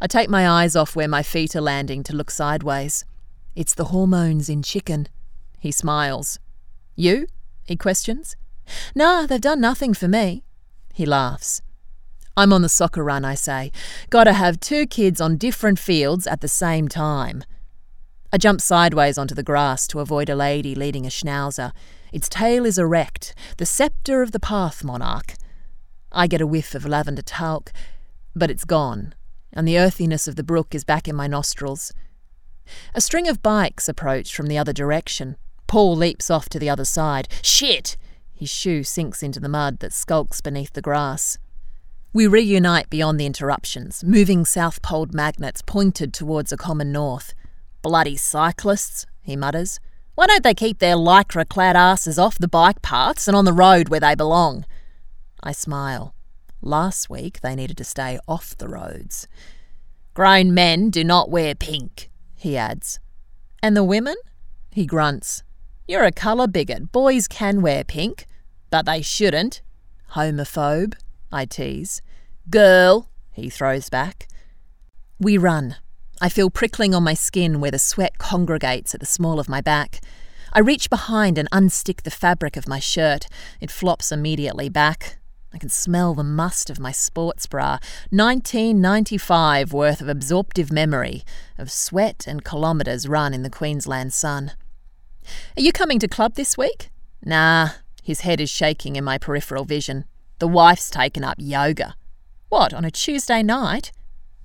I 0.00 0.06
take 0.06 0.30
my 0.30 0.48
eyes 0.48 0.74
off 0.74 0.96
where 0.96 1.06
my 1.06 1.22
feet 1.22 1.54
are 1.54 1.60
landing 1.60 2.02
to 2.04 2.16
look 2.16 2.30
sideways. 2.30 3.04
It's 3.54 3.74
the 3.74 3.86
hormones 3.92 4.48
in 4.48 4.62
chicken. 4.62 5.06
He 5.58 5.70
smiles. 5.70 6.38
You? 6.96 7.26
he 7.66 7.76
questions. 7.76 8.36
Nah, 8.94 9.26
they've 9.26 9.38
done 9.38 9.60
nothing 9.60 9.92
for 9.92 10.08
me. 10.08 10.44
He 10.94 11.04
laughs. 11.04 11.60
I'm 12.36 12.52
on 12.52 12.62
the 12.62 12.68
soccer 12.68 13.04
run, 13.04 13.24
I 13.24 13.34
say. 13.34 13.70
Gotta 14.08 14.32
have 14.32 14.58
two 14.58 14.86
kids 14.86 15.20
on 15.20 15.36
different 15.36 15.78
fields 15.78 16.26
at 16.26 16.40
the 16.40 16.48
same 16.48 16.88
time. 16.88 17.44
I 18.32 18.38
jump 18.38 18.62
sideways 18.62 19.18
onto 19.18 19.34
the 19.34 19.42
grass 19.42 19.86
to 19.88 20.00
avoid 20.00 20.30
a 20.30 20.34
lady 20.34 20.74
leading 20.74 21.04
a 21.04 21.10
schnauzer. 21.10 21.72
Its 22.12 22.30
tail 22.30 22.64
is 22.64 22.78
erect, 22.78 23.34
the 23.58 23.66
sceptre 23.66 24.22
of 24.22 24.32
the 24.32 24.40
path 24.40 24.82
monarch. 24.82 25.34
I 26.10 26.26
get 26.26 26.40
a 26.40 26.46
whiff 26.46 26.74
of 26.74 26.86
lavender 26.86 27.22
talc, 27.22 27.72
but 28.34 28.50
it's 28.50 28.64
gone, 28.64 29.14
and 29.52 29.68
the 29.68 29.78
earthiness 29.78 30.26
of 30.26 30.36
the 30.36 30.42
brook 30.42 30.74
is 30.74 30.84
back 30.84 31.06
in 31.06 31.14
my 31.14 31.26
nostrils. 31.26 31.92
A 32.94 33.02
string 33.02 33.28
of 33.28 33.42
bikes 33.42 33.88
approach 33.88 34.34
from 34.34 34.46
the 34.46 34.56
other 34.56 34.72
direction. 34.72 35.36
Paul 35.66 35.94
leaps 35.96 36.30
off 36.30 36.48
to 36.50 36.58
the 36.58 36.70
other 36.70 36.84
side. 36.86 37.28
Shit! 37.42 37.98
His 38.32 38.50
shoe 38.50 38.82
sinks 38.82 39.22
into 39.22 39.40
the 39.40 39.48
mud 39.48 39.80
that 39.80 39.92
skulks 39.92 40.40
beneath 40.40 40.72
the 40.72 40.82
grass. 40.82 41.38
We 42.14 42.26
reunite 42.26 42.90
beyond 42.90 43.18
the 43.18 43.24
interruptions, 43.24 44.04
moving 44.04 44.44
south 44.44 44.82
poled 44.82 45.14
magnets 45.14 45.62
pointed 45.62 46.12
towards 46.12 46.52
a 46.52 46.58
common 46.58 46.92
north. 46.92 47.32
Bloody 47.80 48.18
cyclists, 48.18 49.06
he 49.22 49.34
mutters. 49.34 49.80
Why 50.14 50.26
don't 50.26 50.44
they 50.44 50.52
keep 50.52 50.78
their 50.78 50.96
lycra 50.96 51.48
clad 51.48 51.74
asses 51.74 52.18
off 52.18 52.38
the 52.38 52.48
bike 52.48 52.82
paths 52.82 53.28
and 53.28 53.36
on 53.36 53.46
the 53.46 53.52
road 53.52 53.88
where 53.88 54.00
they 54.00 54.14
belong? 54.14 54.66
I 55.42 55.52
smile. 55.52 56.14
Last 56.60 57.08
week 57.08 57.40
they 57.40 57.54
needed 57.54 57.78
to 57.78 57.84
stay 57.84 58.18
off 58.28 58.58
the 58.58 58.68
roads. 58.68 59.26
Grown 60.12 60.52
men 60.52 60.90
do 60.90 61.02
not 61.02 61.30
wear 61.30 61.54
pink, 61.54 62.10
he 62.34 62.58
adds. 62.58 63.00
And 63.62 63.74
the 63.74 63.82
women? 63.82 64.16
He 64.70 64.84
grunts. 64.84 65.44
You're 65.88 66.04
a 66.04 66.12
colour 66.12 66.46
bigot. 66.46 66.92
Boys 66.92 67.26
can 67.26 67.62
wear 67.62 67.84
pink, 67.84 68.26
but 68.68 68.84
they 68.84 69.00
shouldn't. 69.00 69.62
Homophobe, 70.10 70.94
I 71.32 71.46
tease. 71.46 72.02
Girl, 72.50 73.08
he 73.30 73.48
throws 73.48 73.88
back. 73.88 74.28
We 75.18 75.38
run. 75.38 75.76
I 76.20 76.28
feel 76.28 76.50
prickling 76.50 76.94
on 76.94 77.02
my 77.02 77.14
skin 77.14 77.60
where 77.60 77.70
the 77.70 77.78
sweat 77.78 78.18
congregates 78.18 78.94
at 78.94 79.00
the 79.00 79.06
small 79.06 79.40
of 79.40 79.48
my 79.48 79.60
back. 79.60 80.00
I 80.52 80.60
reach 80.60 80.90
behind 80.90 81.38
and 81.38 81.50
unstick 81.50 82.02
the 82.02 82.10
fabric 82.10 82.56
of 82.56 82.68
my 82.68 82.78
shirt. 82.78 83.26
It 83.60 83.70
flops 83.70 84.12
immediately 84.12 84.68
back. 84.68 85.18
I 85.54 85.58
can 85.58 85.68
smell 85.68 86.14
the 86.14 86.24
must 86.24 86.70
of 86.70 86.78
my 86.78 86.92
sports 86.92 87.46
bra. 87.46 87.78
1995 88.10 89.72
worth 89.72 90.00
of 90.00 90.08
absorptive 90.08 90.72
memory 90.72 91.24
of 91.58 91.70
sweat 91.70 92.26
and 92.26 92.44
kilometres 92.44 93.08
run 93.08 93.34
in 93.34 93.42
the 93.42 93.50
Queensland 93.50 94.12
sun. 94.12 94.52
Are 95.56 95.62
you 95.62 95.72
coming 95.72 95.98
to 95.98 96.08
club 96.08 96.34
this 96.34 96.56
week? 96.56 96.90
Nah, 97.24 97.70
his 98.02 98.22
head 98.22 98.40
is 98.40 98.50
shaking 98.50 98.96
in 98.96 99.04
my 99.04 99.18
peripheral 99.18 99.64
vision. 99.64 100.04
The 100.42 100.48
wife's 100.48 100.90
taken 100.90 101.22
up 101.22 101.36
yoga. 101.38 101.94
What, 102.48 102.74
on 102.74 102.84
a 102.84 102.90
Tuesday 102.90 103.44
night? 103.44 103.92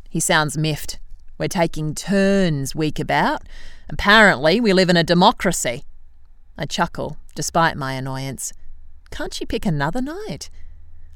He 0.07 0.19
sounds 0.19 0.55
miffed. 0.55 0.99
We're 1.39 1.47
taking 1.47 1.95
turns 1.95 2.75
week 2.75 2.99
about. 2.99 3.41
Apparently, 3.89 4.59
we 4.61 4.73
live 4.73 4.91
in 4.91 4.95
a 4.95 5.03
democracy. 5.03 5.85
I 6.55 6.67
chuckle, 6.67 7.17
despite 7.33 7.77
my 7.77 7.93
annoyance. 7.93 8.53
Can't 9.09 9.33
she 9.33 9.43
pick 9.43 9.65
another 9.65 9.99
night? 9.99 10.51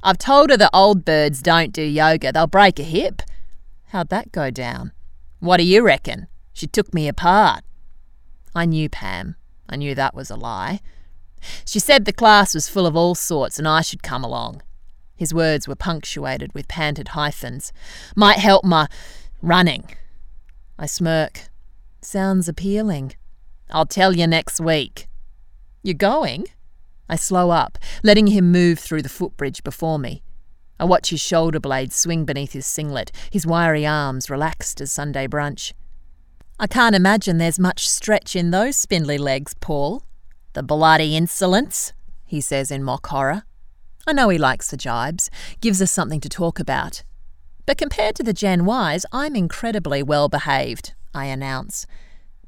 I've 0.02 0.18
told 0.18 0.50
her 0.50 0.56
the 0.56 0.68
old 0.74 1.04
birds 1.04 1.42
don't 1.42 1.72
do 1.72 1.82
yoga, 1.84 2.32
they'll 2.32 2.48
break 2.48 2.80
a 2.80 2.82
hip. 2.82 3.22
How'd 3.90 4.08
that 4.08 4.32
go 4.32 4.50
down? 4.50 4.90
What 5.38 5.58
do 5.58 5.62
you 5.62 5.84
reckon? 5.84 6.26
She 6.52 6.66
took 6.66 6.92
me 6.92 7.06
apart. 7.06 7.62
I 8.52 8.66
knew 8.66 8.88
Pam. 8.88 9.36
I 9.68 9.76
knew 9.76 9.94
that 9.94 10.16
was 10.16 10.28
a 10.28 10.34
lie. 10.34 10.80
She 11.64 11.78
said 11.78 12.04
the 12.04 12.12
class 12.12 12.52
was 12.52 12.68
full 12.68 12.84
of 12.84 12.96
all 12.96 13.14
sorts 13.14 13.60
and 13.60 13.68
I 13.68 13.82
should 13.82 14.02
come 14.02 14.24
along. 14.24 14.60
His 15.22 15.32
words 15.32 15.68
were 15.68 15.76
punctuated 15.76 16.52
with 16.52 16.66
panted 16.66 17.10
hyphens. 17.10 17.72
Might 18.16 18.40
help 18.40 18.64
my 18.64 18.88
running. 19.40 19.84
I 20.76 20.86
smirk. 20.86 21.48
Sounds 22.00 22.48
appealing. 22.48 23.14
I'll 23.70 23.86
tell 23.86 24.16
you 24.16 24.26
next 24.26 24.58
week. 24.58 25.06
You're 25.84 25.94
going? 25.94 26.46
I 27.08 27.14
slow 27.14 27.50
up, 27.50 27.78
letting 28.02 28.26
him 28.26 28.50
move 28.50 28.80
through 28.80 29.02
the 29.02 29.08
footbridge 29.08 29.62
before 29.62 29.96
me. 29.96 30.24
I 30.80 30.86
watch 30.86 31.10
his 31.10 31.20
shoulder 31.20 31.60
blades 31.60 31.94
swing 31.94 32.24
beneath 32.24 32.52
his 32.52 32.66
singlet, 32.66 33.12
his 33.30 33.46
wiry 33.46 33.86
arms 33.86 34.28
relaxed 34.28 34.80
as 34.80 34.90
Sunday 34.90 35.28
brunch. 35.28 35.72
I 36.58 36.66
can't 36.66 36.96
imagine 36.96 37.38
there's 37.38 37.60
much 37.60 37.88
stretch 37.88 38.34
in 38.34 38.50
those 38.50 38.76
spindly 38.76 39.18
legs, 39.18 39.54
Paul. 39.60 40.02
The 40.54 40.64
bloody 40.64 41.16
insolence, 41.16 41.92
he 42.26 42.40
says 42.40 42.72
in 42.72 42.82
mock 42.82 43.06
horror. 43.06 43.44
I 44.06 44.12
know 44.12 44.28
he 44.28 44.38
likes 44.38 44.70
the 44.70 44.76
jibes, 44.76 45.30
gives 45.60 45.80
us 45.80 45.92
something 45.92 46.20
to 46.20 46.28
talk 46.28 46.58
about. 46.58 47.04
But 47.66 47.78
compared 47.78 48.16
to 48.16 48.24
the 48.24 48.32
Gen 48.32 48.66
Ys, 48.68 49.06
I'm 49.12 49.36
incredibly 49.36 50.02
well 50.02 50.28
behaved, 50.28 50.94
I 51.14 51.26
announce. 51.26 51.86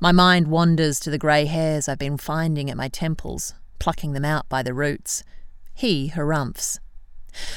My 0.01 0.11
mind 0.11 0.49
wanders 0.49 0.99
to 1.01 1.11
the 1.11 1.19
grey 1.19 1.47
hairs 1.47 1.89
I've 1.89 1.99
been 1.99 2.19
finding 2.19 2.69
at 2.69 2.77
my 2.77 2.89
temples, 2.89 3.55
plucking 3.79 4.13
them 4.13 4.25
out 4.25 4.49
by 4.49 4.63
the 4.63 4.75
roots. 4.75 5.23
He 5.73 6.11
harumphs. 6.11 6.81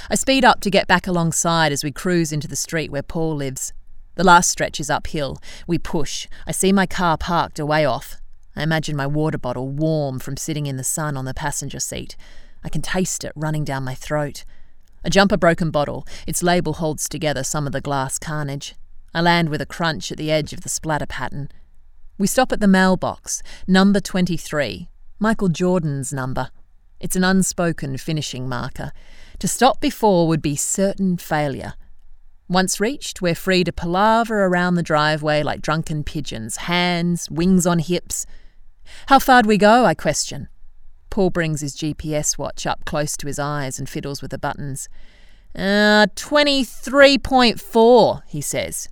I 0.10 0.16
speed 0.16 0.46
up 0.46 0.62
to 0.62 0.70
get 0.70 0.88
back 0.88 1.08
alongside 1.08 1.72
as 1.72 1.84
we 1.84 1.92
cruise 1.92 2.32
into 2.32 2.48
the 2.48 2.56
street 2.56 2.92
where 2.92 3.04
Paul 3.04 3.36
lives. 3.36 3.74
The 4.16 4.24
last 4.24 4.50
stretch 4.50 4.80
is 4.80 4.90
uphill. 4.90 5.38
We 5.68 5.78
push. 5.78 6.28
I 6.46 6.52
see 6.52 6.72
my 6.72 6.86
car 6.86 7.18
parked 7.18 7.60
away 7.60 7.86
off. 7.86 8.16
I 8.56 8.64
imagine 8.64 8.96
my 8.96 9.08
water 9.08 9.38
bottle 9.38 9.70
warm 9.70 10.20
from 10.20 10.38
sitting 10.38 10.68
in 10.68 10.78
the 10.78 10.84
sun 10.84 11.18
on 11.18 11.26
the 11.26 11.34
passenger 11.34 11.80
seat. 11.80 12.16
I 12.68 12.70
can 12.70 12.82
taste 12.82 13.24
it 13.24 13.32
running 13.34 13.64
down 13.64 13.86
my 13.86 13.96
throat. 13.96 14.44
I 15.02 15.08
jump 15.08 15.32
a 15.32 15.38
broken 15.38 15.72
bottle. 15.72 16.06
Its 16.28 16.44
label 16.44 16.74
holds 16.74 17.08
together 17.08 17.42
some 17.42 17.66
of 17.66 17.72
the 17.72 17.80
glass 17.80 18.20
carnage. 18.20 18.76
I 19.14 19.22
land 19.22 19.48
with 19.48 19.62
a 19.62 19.66
crunch 19.66 20.12
at 20.12 20.18
the 20.18 20.34
edge 20.34 20.52
of 20.52 20.64
the 20.64 20.70
splatter 20.70 21.06
pattern. 21.06 21.48
We 22.18 22.28
stop 22.28 22.52
at 22.52 22.60
the 22.60 22.68
mailbox, 22.68 23.42
number 23.70 24.02
23, 24.02 24.90
Michael 25.18 25.48
Jordan's 25.48 26.12
number. 26.12 26.50
It's 27.00 27.16
an 27.16 27.24
unspoken 27.24 27.98
finishing 27.98 28.50
marker. 28.50 28.92
To 29.40 29.48
stop 29.48 29.80
before 29.80 30.28
would 30.28 30.42
be 30.42 30.58
certain 30.58 31.16
failure. 31.16 31.76
Once 32.50 32.82
reached, 32.82 33.22
we're 33.22 33.34
free 33.34 33.64
to 33.64 33.72
palaver 33.72 34.44
around 34.44 34.76
the 34.76 34.84
driveway 34.84 35.42
like 35.42 35.62
drunken 35.62 36.04
pigeons, 36.04 36.58
hands, 36.58 37.32
wings 37.32 37.66
on 37.66 37.80
hips. 37.80 38.26
How 39.06 39.20
far'd 39.20 39.46
we 39.46 39.58
go? 39.58 39.86
I 39.86 39.94
question. 39.94 40.50
Paul 41.10 41.30
brings 41.30 41.62
his 41.62 41.76
GPS 41.76 42.38
watch 42.38 42.66
up 42.66 42.86
close 42.86 43.18
to 43.18 43.28
his 43.28 43.40
eyes 43.40 43.80
and 43.80 43.90
fiddles 43.90 44.22
with 44.22 44.32
the 44.32 44.38
buttons. 44.38 44.88
Uh, 45.56 46.08
23.4, 46.16 48.22
he 48.28 48.42
says. 48.42 48.90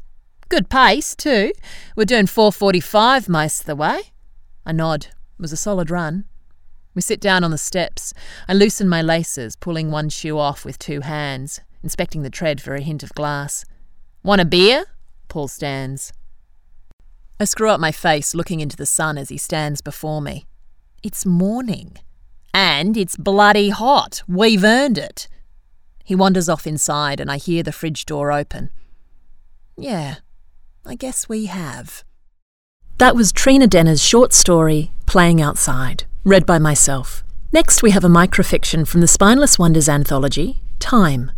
Good 0.50 0.70
pace, 0.70 1.16
too. 1.16 1.52
We're 1.96 2.06
doing 2.06 2.26
4.45 2.26 3.30
most 3.30 3.62
of 3.62 3.66
the 3.66 3.76
way. 3.76 4.00
I 4.66 4.72
nod. 4.72 5.06
It 5.06 5.42
was 5.42 5.52
a 5.52 5.58
solid 5.58 5.92
run. 5.92 6.26
We 6.94 7.02
sit 7.02 7.20
down 7.20 7.44
on 7.44 7.52
the 7.52 7.58
steps. 7.58 8.14
I 8.48 8.54
loosen 8.54 8.88
my 8.88 9.02
laces, 9.02 9.56
pulling 9.56 9.92
one 9.92 10.10
shoe 10.10 10.40
off 10.40 10.64
with 10.64 10.80
two 10.80 11.02
hands, 11.02 11.60
inspecting 11.84 12.22
the 12.22 12.30
tread 12.30 12.62
for 12.62 12.74
a 12.74 12.82
hint 12.82 13.04
of 13.04 13.14
glass. 13.14 13.66
Want 14.24 14.42
a 14.42 14.46
beer? 14.46 14.86
Paul 15.28 15.50
stands. 15.50 16.14
I 17.38 17.44
screw 17.44 17.70
up 17.70 17.82
my 17.82 17.92
face, 17.92 18.34
looking 18.34 18.62
into 18.62 18.78
the 18.78 18.86
sun 18.86 19.18
as 19.18 19.28
he 19.28 19.38
stands 19.38 19.82
before 19.82 20.22
me. 20.22 20.46
It's 21.06 21.24
morning. 21.24 22.00
And 22.52 22.98
it's 22.98 23.16
bloody 23.16 23.70
hot. 23.70 24.24
We've 24.28 24.64
earned 24.64 24.98
it. 24.98 25.28
He 26.04 26.16
wanders 26.16 26.50
off 26.50 26.66
inside, 26.66 27.20
and 27.20 27.30
I 27.30 27.38
hear 27.38 27.62
the 27.62 27.72
fridge 27.72 28.08
door 28.08 28.32
open. 28.32 28.72
Yeah, 29.78 30.16
I 30.84 30.96
guess 30.96 31.30
we 31.30 31.46
have. 31.46 32.04
That 32.98 33.16
was 33.16 33.32
Trina 33.32 33.68
Denner's 33.68 34.04
short 34.04 34.34
story, 34.34 34.90
Playing 35.06 35.44
Outside, 35.44 36.06
read 36.24 36.48
by 36.48 36.58
myself. 36.58 37.24
Next, 37.54 37.84
we 37.84 37.92
have 37.92 38.04
a 38.04 38.08
microfiction 38.08 38.88
from 38.88 39.02
the 39.02 39.08
Spineless 39.08 39.60
Wonders 39.60 39.88
anthology, 39.88 40.60
Time. 40.80 41.30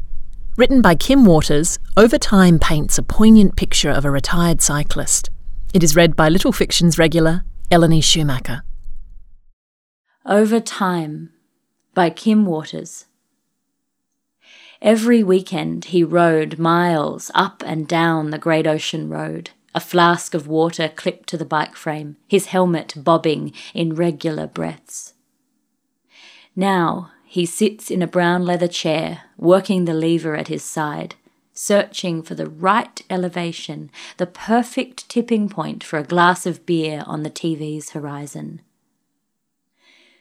Written 0.56 0.82
by 0.82 0.96
Kim 0.96 1.26
Waters, 1.26 1.78
Over 1.98 2.18
Time 2.18 2.58
paints 2.58 2.98
a 2.98 3.04
poignant 3.04 3.58
picture 3.58 3.92
of 3.92 4.06
a 4.06 4.12
retired 4.12 4.62
cyclist. 4.62 5.30
It 5.74 5.84
is 5.84 5.94
read 5.94 6.16
by 6.16 6.30
Little 6.30 6.54
Fictions 6.54 6.98
regular, 6.98 7.44
Eleni 7.70 8.02
Schumacher. 8.02 8.64
Over 10.30 10.60
Time 10.60 11.32
by 11.94 12.10
Kim 12.10 12.46
Waters. 12.46 13.06
Every 14.82 15.24
weekend 15.24 15.86
he 15.86 16.04
rode 16.04 16.60
miles 16.60 17.32
up 17.34 17.64
and 17.66 17.88
down 17.88 18.32
the 18.32 18.38
Great 18.38 18.68
Ocean 18.68 19.08
Road, 19.08 19.52
a 19.74 19.80
flask 19.80 20.34
of 20.34 20.46
water 20.46 20.90
clipped 20.94 21.30
to 21.30 21.38
the 21.38 21.46
bike 21.46 21.78
frame, 21.78 22.18
his 22.28 22.48
helmet 22.48 22.94
bobbing 22.98 23.54
in 23.74 23.96
regular 23.96 24.48
breaths. 24.48 25.14
Now 26.58 27.12
he 27.24 27.46
sits 27.46 27.90
in 27.90 28.02
a 28.02 28.08
brown 28.08 28.44
leather 28.44 28.68
chair, 28.68 29.22
working 29.38 29.86
the 29.86 29.94
lever 29.94 30.36
at 30.36 30.50
his 30.50 30.64
side, 30.66 31.16
searching 31.54 32.22
for 32.22 32.36
the 32.36 32.50
right 32.50 33.02
elevation, 33.10 33.90
the 34.18 34.28
perfect 34.28 35.08
tipping 35.08 35.48
point 35.48 35.86
for 35.86 35.98
a 35.98 36.04
glass 36.04 36.46
of 36.46 36.66
beer 36.66 37.06
on 37.08 37.24
the 37.24 37.32
TV's 37.32 37.92
horizon. 37.92 38.60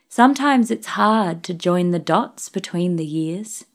Sometimes 0.09 0.71
it's 0.71 0.87
hard 0.87 1.43
to 1.43 1.53
join 1.53 1.91
the 1.91 1.99
dots 1.99 2.49
between 2.49 2.95
the 2.95 3.05
years. 3.05 3.65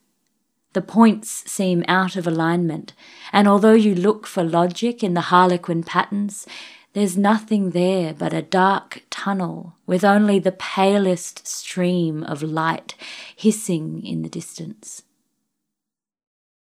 The 0.72 0.80
points 0.80 1.50
seem 1.50 1.84
out 1.86 2.16
of 2.16 2.26
alignment, 2.26 2.94
and 3.32 3.46
although 3.46 3.74
you 3.74 3.94
look 3.94 4.26
for 4.26 4.42
logic 4.42 5.04
in 5.04 5.12
the 5.12 5.28
harlequin 5.32 5.82
patterns, 5.82 6.46
there's 6.94 7.16
nothing 7.16 7.70
there 7.70 8.14
but 8.14 8.32
a 8.32 8.42
dark 8.42 9.02
tunnel 9.10 9.74
with 9.86 10.04
only 10.04 10.38
the 10.38 10.52
palest 10.52 11.46
stream 11.46 12.22
of 12.24 12.42
light 12.42 12.94
hissing 13.36 14.04
in 14.04 14.22
the 14.22 14.28
distance. 14.28 15.02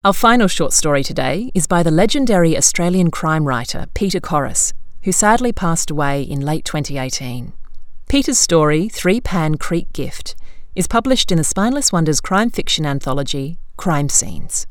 Our 0.05 0.13
final 0.13 0.47
short 0.47 0.73
story 0.73 1.03
today 1.03 1.51
is 1.55 1.67
by 1.67 1.83
the 1.83 1.91
legendary 1.91 2.57
Australian 2.57 3.11
crime 3.11 3.45
writer 3.45 3.87
Peter 3.95 4.21
Corris, 4.21 4.73
who 5.03 5.11
sadly 5.11 5.53
passed 5.53 5.91
away 5.91 6.23
in 6.23 6.41
late 6.41 6.65
2018. 6.65 7.53
Peter's 8.09 8.39
story, 8.39 8.89
Three 8.89 9.21
Pan 9.21 9.57
Creek 9.57 9.93
Gift, 9.93 10.37
is 10.77 10.87
published 10.87 11.33
in 11.33 11.39
the 11.39 11.43
Spineless 11.45 11.91
Wonders 11.91 12.21
crime 12.21 12.51
fiction 12.51 12.87
anthology, 12.87 13.59
Crime 13.77 14.09
Scenes. 14.09 14.65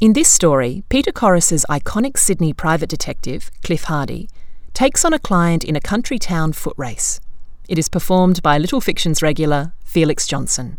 In 0.00 0.14
this 0.14 0.30
story, 0.32 0.82
Peter 0.88 1.12
Corris's 1.12 1.66
iconic 1.68 2.16
Sydney 2.16 2.54
private 2.54 2.88
detective, 2.88 3.50
Cliff 3.62 3.84
Hardy, 3.84 4.30
takes 4.72 5.04
on 5.04 5.12
a 5.12 5.18
client 5.18 5.62
in 5.62 5.76
a 5.76 5.80
country 5.80 6.18
town 6.18 6.54
foot 6.54 6.72
race. 6.78 7.20
It 7.68 7.78
is 7.78 7.90
performed 7.90 8.42
by 8.42 8.56
Little 8.56 8.80
Fictions 8.80 9.20
regular 9.20 9.74
Felix 9.84 10.26
Johnson. 10.26 10.78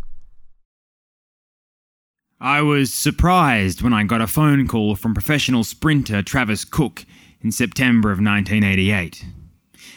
I 2.40 2.62
was 2.62 2.92
surprised 2.92 3.80
when 3.80 3.92
I 3.92 4.02
got 4.02 4.20
a 4.20 4.26
phone 4.26 4.66
call 4.66 4.96
from 4.96 5.14
professional 5.14 5.62
sprinter 5.62 6.20
Travis 6.20 6.64
Cook 6.64 7.04
in 7.42 7.52
September 7.52 8.10
of 8.10 8.18
1988. 8.18 9.24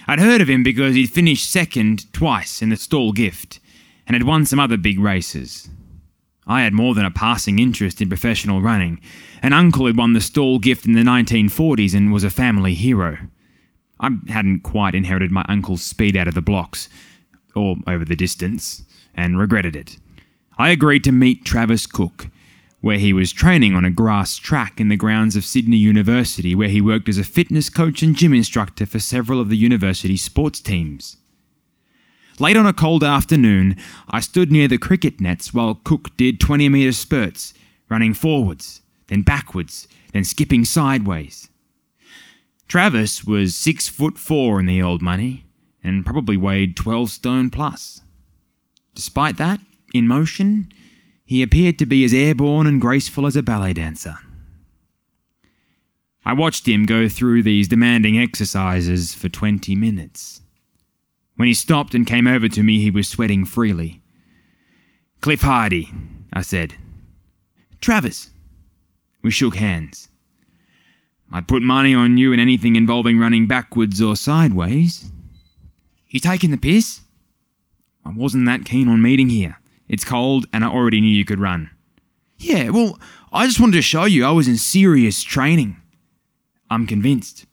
I'd 0.08 0.20
heard 0.20 0.42
of 0.42 0.50
him 0.50 0.64
because 0.64 0.96
he'd 0.96 1.12
finished 1.12 1.50
second 1.50 2.12
twice 2.14 2.62
in 2.62 2.70
the 2.70 2.76
Stawell 2.76 3.14
gift 3.14 3.60
and 4.06 4.16
had 4.16 4.24
won 4.24 4.46
some 4.46 4.60
other 4.60 4.78
big 4.78 5.00
races. 5.00 5.70
I 6.46 6.62
had 6.62 6.74
more 6.74 6.94
than 6.94 7.06
a 7.06 7.12
passing 7.12 7.60
interest 7.60 8.02
in 8.02 8.10
professional 8.10 8.62
running. 8.62 9.00
An 9.42 9.54
uncle 9.54 9.88
had 9.88 9.98
won 9.98 10.14
the 10.14 10.22
Stawell 10.22 10.60
gift 10.60 10.86
in 10.86 10.94
the 10.94 11.02
1940s 11.02 11.96
and 11.96 12.12
was 12.12 12.24
a 12.24 12.30
family 12.30 12.74
hero. 12.74 13.18
I 14.00 14.10
hadn't 14.28 14.62
quite 14.62 14.96
inherited 14.96 15.32
my 15.32 15.46
uncle's 15.48 15.82
speed 15.82 16.18
out 16.18 16.28
of 16.28 16.34
the 16.34 16.42
blocks, 16.42 16.90
or 17.56 17.78
over 17.88 18.04
the 18.04 18.16
distance, 18.16 18.84
and 19.16 19.40
regretted 19.40 19.76
it. 19.76 19.98
I 20.58 20.70
agreed 20.70 21.04
to 21.06 21.14
meet 21.14 21.46
Travis 21.46 21.86
Cook, 21.86 22.28
where 22.84 22.98
he 22.98 23.14
was 23.14 23.32
training 23.32 23.74
on 23.74 23.86
a 23.86 23.90
grass 23.90 24.36
track 24.36 24.78
in 24.78 24.90
the 24.90 24.98
grounds 24.98 25.38
of 25.38 25.46
Sydney 25.46 25.78
University, 25.78 26.54
where 26.54 26.68
he 26.68 26.82
worked 26.82 27.08
as 27.08 27.18
a 27.18 27.24
fitness 27.24 27.70
coach 27.70 28.04
and 28.04 28.14
gym 28.14 28.34
instructor 28.34 28.86
for 28.86 29.00
several 29.00 29.40
of 29.40 29.48
the 29.48 29.56
university's 29.56 30.22
sports 30.22 30.60
teams. 30.60 31.16
Late 32.40 32.58
on 32.58 32.66
a 32.66 32.74
cold 32.74 33.02
afternoon, 33.02 33.78
I 34.10 34.20
stood 34.20 34.52
near 34.52 34.68
the 34.68 34.78
cricket 34.78 35.22
nets 35.22 35.54
while 35.54 35.80
Cook 35.82 36.18
did 36.18 36.42
20 36.42 36.68
metre 36.68 36.92
spurts, 36.92 37.54
running 37.88 38.14
forwards, 38.14 38.82
then 39.08 39.22
backwards, 39.22 39.88
then 40.12 40.26
skipping 40.26 40.66
sideways. 40.66 41.48
Travis 42.68 43.24
was 43.24 43.56
six 43.56 43.88
foot 43.88 44.18
four 44.18 44.60
in 44.60 44.66
the 44.66 44.84
old 44.84 45.02
money, 45.02 45.46
and 45.82 46.06
probably 46.06 46.36
weighed 46.36 46.76
12 46.76 47.12
stone 47.12 47.50
plus. 47.50 48.02
Despite 48.94 49.38
that, 49.38 49.62
in 49.94 50.06
motion, 50.06 50.68
he 51.26 51.42
appeared 51.42 51.80
to 51.80 51.86
be 51.86 52.04
as 52.04 52.14
airborne 52.14 52.68
and 52.68 52.82
graceful 52.82 53.26
as 53.26 53.36
a 53.36 53.44
ballet 53.44 53.74
dancer. 53.74 54.16
I 56.26 56.34
watched 56.34 56.68
him 56.68 56.86
go 56.86 57.10
through 57.10 57.44
these 57.44 57.68
demanding 57.68 58.18
exercises 58.18 59.14
for 59.14 59.30
20 59.30 59.76
minutes. 59.76 60.42
When 61.36 61.48
he 61.48 61.54
stopped 61.54 61.94
and 61.94 62.08
came 62.08 62.28
over 62.28 62.48
to 62.48 62.64
me, 62.64 62.80
he 62.80 62.92
was 62.92 63.08
sweating 63.08 63.46
freely. 63.46 64.02
Cliff 65.22 65.42
Hardy, 65.42 65.90
I 66.32 66.42
said. 66.42 66.76
Travis. 67.82 68.30
We 69.22 69.32
shook 69.32 69.56
hands. 69.56 70.10
I'd 71.32 71.48
put 71.48 71.64
money 71.64 71.96
on 71.96 72.18
you 72.18 72.32
in 72.32 72.40
anything 72.40 72.76
involving 72.76 73.20
running 73.20 73.48
backwards 73.48 74.02
or 74.02 74.16
sideways. 74.16 75.12
You 76.10 76.20
taking 76.20 76.52
the 76.52 76.58
piss? 76.58 77.02
I 78.06 78.12
wasn't 78.12 78.46
that 78.46 78.66
keen 78.66 78.88
on 78.88 79.02
meeting 79.02 79.30
here. 79.30 79.58
It's 79.94 80.04
cold, 80.04 80.48
and 80.52 80.66
I 80.66 80.70
already 80.70 81.02
knew 81.02 81.16
you 81.16 81.24
could 81.24 81.40
run. 81.40 81.70
Yeah, 82.40 82.72
well, 82.72 83.00
I 83.32 83.46
just 83.46 83.60
wanted 83.60 83.76
to 83.76 83.84
show 83.84 84.06
you 84.06 84.26
I 84.26 84.32
was 84.32 84.48
in 84.48 84.58
serious 84.58 85.22
training. 85.22 85.78
I'm 86.68 86.88
convinced. 86.88 87.46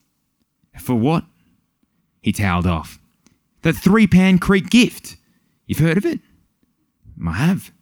For 0.79 0.95
what? 0.95 1.27
He 2.23 2.33
toweled 2.33 2.67
off. 2.67 2.99
The 3.61 3.75
Three 3.75 4.07
Pan 4.07 4.39
Creek 4.39 4.71
gift. 4.71 5.19
You've 5.67 5.81
heard 5.81 5.99
of 5.99 6.07
it? 6.07 6.21
I 7.29 7.33
have. 7.33 7.73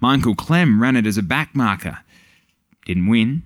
My 0.00 0.14
Uncle 0.14 0.34
Clem 0.34 0.82
ran 0.82 0.96
it 0.96 1.06
as 1.06 1.16
a 1.16 1.22
back 1.22 1.54
marker. 1.54 1.98
Didn't 2.84 3.06
win. 3.06 3.44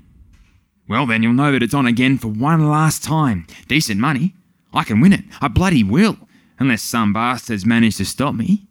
Well, 0.89 1.05
then 1.05 1.23
you'll 1.23 1.35
know 1.35 1.53
that 1.53 1.63
it's 1.63 1.75
on 1.75 1.85
again 1.85 2.17
for 2.17 2.29
one 2.29 2.71
last 2.71 3.05
time. 3.05 3.47
Decent 3.69 4.01
money. 4.01 4.35
I 4.73 4.85
can 4.85 5.03
win 5.03 5.13
it. 5.13 5.25
I 5.43 5.49
bloody 5.49 5.85
will. 5.85 6.17
Unless 6.59 6.81
some 6.81 7.13
bastards 7.13 7.67
manage 7.67 7.99
to 7.99 8.07
stop 8.07 8.35
me. 8.35 8.66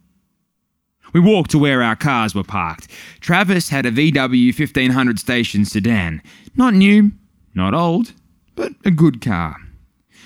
We 1.15 1.21
walked 1.21 1.51
to 1.51 1.59
where 1.59 1.81
our 1.81 1.95
cars 1.95 2.35
were 2.35 2.43
parked. 2.43 2.89
Travis 3.21 3.69
had 3.69 3.85
a 3.85 3.91
VW 3.91 4.47
1500 4.47 5.17
station 5.17 5.63
sedan. 5.63 6.21
Not 6.57 6.73
new, 6.73 7.13
not 7.53 7.73
old, 7.73 8.11
but 8.53 8.73
a 8.83 8.91
good 8.91 9.21
car. 9.21 9.55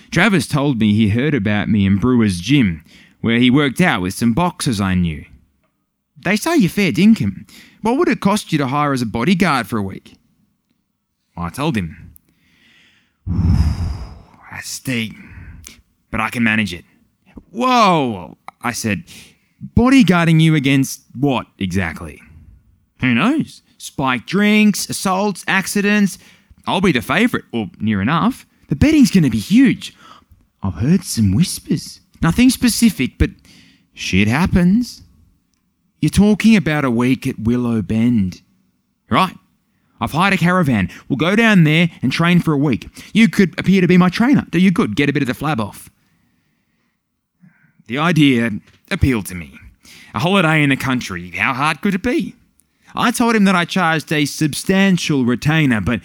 Travis 0.09 0.47
told 0.47 0.79
me 0.79 0.95
he 0.95 1.09
heard 1.09 1.35
about 1.35 1.69
me 1.69 1.85
in 1.85 1.99
Brewer's 1.99 2.39
gym, 2.39 2.83
where 3.21 3.37
he 3.37 3.51
worked 3.51 3.79
out 3.79 4.01
with 4.01 4.15
some 4.15 4.33
boxers 4.33 4.81
I 4.81 4.95
knew. 4.95 5.23
They 6.17 6.35
say 6.35 6.55
you're 6.55 6.71
fair 6.71 6.91
dinkum. 6.91 7.47
What 7.83 7.99
would 7.99 8.09
it 8.09 8.19
cost 8.19 8.51
you 8.51 8.57
to 8.57 8.65
hire 8.65 8.91
as 8.91 9.03
a 9.03 9.05
bodyguard 9.05 9.67
for 9.67 9.77
a 9.77 9.83
week? 9.83 10.15
I 11.37 11.51
told 11.51 11.77
him. 11.77 12.15
That's 14.49 14.81
but 16.09 16.19
I 16.19 16.31
can 16.31 16.43
manage 16.43 16.73
it. 16.73 16.83
Whoa, 17.51 18.39
I 18.63 18.71
said. 18.71 19.03
Bodyguarding 19.75 20.41
you 20.41 20.55
against 20.55 21.01
what 21.17 21.47
exactly? 21.57 22.21
Who 23.01 23.13
knows? 23.13 23.61
Spiked 23.77 24.27
drinks, 24.27 24.89
assaults, 24.89 25.43
accidents. 25.47 26.17
I'll 26.67 26.81
be 26.81 26.91
the 26.91 27.01
favourite, 27.01 27.45
or 27.51 27.69
near 27.79 28.01
enough. 28.01 28.45
The 28.67 28.75
betting's 28.75 29.11
going 29.11 29.23
to 29.23 29.29
be 29.29 29.39
huge. 29.39 29.95
I've 30.61 30.75
heard 30.75 31.03
some 31.03 31.33
whispers. 31.33 32.01
Nothing 32.21 32.49
specific, 32.49 33.17
but 33.17 33.31
shit 33.93 34.27
happens. 34.27 35.01
You're 36.01 36.09
talking 36.09 36.55
about 36.55 36.85
a 36.85 36.91
week 36.91 37.27
at 37.27 37.39
Willow 37.39 37.81
Bend. 37.81 38.41
Right. 39.09 39.35
I've 40.01 40.11
hired 40.11 40.33
a 40.33 40.37
caravan. 40.37 40.89
We'll 41.09 41.17
go 41.17 41.35
down 41.35 41.65
there 41.65 41.89
and 42.01 42.11
train 42.11 42.39
for 42.39 42.53
a 42.53 42.57
week. 42.57 42.87
You 43.13 43.27
could 43.27 43.57
appear 43.59 43.81
to 43.81 43.87
be 43.87 43.97
my 43.97 44.09
trainer. 44.09 44.45
Do 44.49 44.59
you 44.59 44.71
good? 44.71 44.95
Get 44.95 45.09
a 45.09 45.13
bit 45.13 45.23
of 45.23 45.27
the 45.27 45.33
flab 45.33 45.59
off. 45.59 45.89
The 47.87 47.97
idea 47.97 48.51
appealed 48.91 49.25
to 49.27 49.35
me. 49.35 49.59
A 50.13 50.19
holiday 50.19 50.63
in 50.63 50.69
the 50.69 50.77
country, 50.77 51.29
how 51.31 51.53
hard 51.53 51.81
could 51.81 51.93
it 51.93 52.03
be? 52.03 52.35
I 52.95 53.11
told 53.11 53.35
him 53.35 53.43
that 53.45 53.55
I 53.55 53.65
charged 53.65 54.11
a 54.11 54.25
substantial 54.25 55.25
retainer, 55.25 55.81
but 55.81 56.01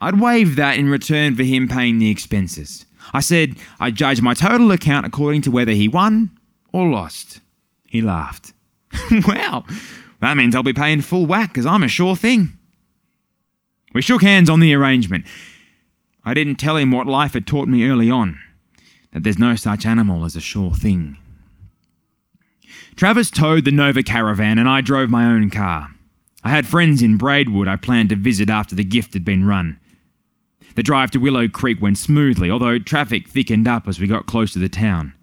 I'd 0.00 0.20
waive 0.20 0.56
that 0.56 0.78
in 0.78 0.88
return 0.88 1.34
for 1.34 1.42
him 1.42 1.68
paying 1.68 1.98
the 1.98 2.10
expenses. 2.10 2.86
I 3.12 3.20
said 3.20 3.56
I'd 3.80 3.96
judge 3.96 4.20
my 4.20 4.34
total 4.34 4.70
account 4.72 5.06
according 5.06 5.42
to 5.42 5.50
whether 5.50 5.72
he 5.72 5.88
won 5.88 6.30
or 6.72 6.88
lost. 6.88 7.40
He 7.88 8.00
laughed. 8.00 8.52
well, 9.26 9.66
that 10.20 10.36
means 10.36 10.54
I'll 10.54 10.62
be 10.62 10.72
paying 10.72 11.00
full 11.00 11.26
whack 11.26 11.50
because 11.50 11.66
I'm 11.66 11.82
a 11.82 11.88
sure 11.88 12.16
thing. 12.16 12.56
We 13.94 14.02
shook 14.02 14.22
hands 14.22 14.50
on 14.50 14.60
the 14.60 14.74
arrangement. 14.74 15.24
I 16.24 16.34
didn't 16.34 16.56
tell 16.56 16.76
him 16.76 16.90
what 16.90 17.06
life 17.06 17.34
had 17.34 17.46
taught 17.46 17.68
me 17.68 17.88
early 17.88 18.10
on 18.10 18.38
that 19.12 19.22
there's 19.22 19.38
no 19.38 19.56
such 19.56 19.86
animal 19.86 20.24
as 20.24 20.36
a 20.36 20.40
sure 20.40 20.74
thing. 20.74 21.16
Travis 22.96 23.30
towed 23.30 23.64
the 23.64 23.70
Nova 23.70 24.02
caravan 24.02 24.58
and 24.58 24.68
I 24.68 24.80
drove 24.80 25.10
my 25.10 25.26
own 25.26 25.50
car. 25.50 25.88
I 26.44 26.50
had 26.50 26.66
friends 26.66 27.02
in 27.02 27.16
Braidwood 27.16 27.68
I 27.68 27.76
planned 27.76 28.10
to 28.10 28.16
visit 28.16 28.48
after 28.48 28.74
the 28.74 28.84
gift 28.84 29.14
had 29.14 29.24
been 29.24 29.46
run. 29.46 29.78
The 30.76 30.82
drive 30.82 31.10
to 31.12 31.18
Willow 31.18 31.48
Creek 31.48 31.80
went 31.80 31.98
smoothly, 31.98 32.50
although 32.50 32.78
traffic 32.78 33.28
thickened 33.28 33.66
up 33.66 33.88
as 33.88 33.98
we 33.98 34.06
got 34.06 34.26
close 34.26 34.52
to 34.52 34.58
the 34.58 34.68
town. 34.68 35.14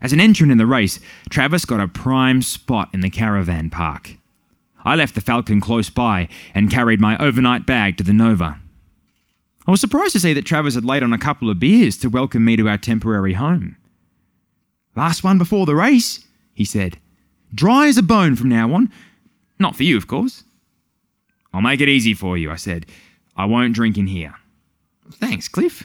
As 0.00 0.12
an 0.12 0.20
entrant 0.20 0.50
in 0.50 0.58
the 0.58 0.66
race, 0.66 1.00
Travis 1.28 1.64
got 1.64 1.80
a 1.80 1.88
prime 1.88 2.42
spot 2.42 2.88
in 2.92 3.00
the 3.00 3.10
caravan 3.10 3.68
park. 3.68 4.16
I 4.84 4.94
left 4.94 5.14
the 5.14 5.20
Falcon 5.20 5.60
close 5.60 5.90
by 5.90 6.28
and 6.54 6.70
carried 6.70 7.00
my 7.00 7.18
overnight 7.18 7.66
bag 7.66 7.96
to 7.98 8.04
the 8.04 8.12
Nova. 8.12 8.58
I 9.66 9.70
was 9.70 9.80
surprised 9.80 10.12
to 10.12 10.20
see 10.20 10.32
that 10.32 10.46
Travis 10.46 10.74
had 10.74 10.84
laid 10.84 11.02
on 11.02 11.12
a 11.12 11.18
couple 11.18 11.50
of 11.50 11.60
beers 11.60 11.98
to 11.98 12.08
welcome 12.08 12.44
me 12.44 12.56
to 12.56 12.68
our 12.68 12.78
temporary 12.78 13.34
home. 13.34 13.76
Last 14.96 15.22
one 15.22 15.36
before 15.36 15.66
the 15.66 15.74
race, 15.74 16.26
he 16.58 16.64
said. 16.64 16.98
Dry 17.54 17.86
as 17.86 17.96
a 17.96 18.02
bone 18.02 18.34
from 18.34 18.48
now 18.48 18.74
on. 18.74 18.90
Not 19.60 19.76
for 19.76 19.84
you, 19.84 19.96
of 19.96 20.08
course. 20.08 20.42
I'll 21.54 21.60
make 21.60 21.80
it 21.80 21.88
easy 21.88 22.14
for 22.14 22.36
you, 22.36 22.50
I 22.50 22.56
said. 22.56 22.84
I 23.36 23.44
won't 23.44 23.76
drink 23.76 23.96
in 23.96 24.08
here. 24.08 24.34
Thanks, 25.12 25.46
Cliff. 25.46 25.84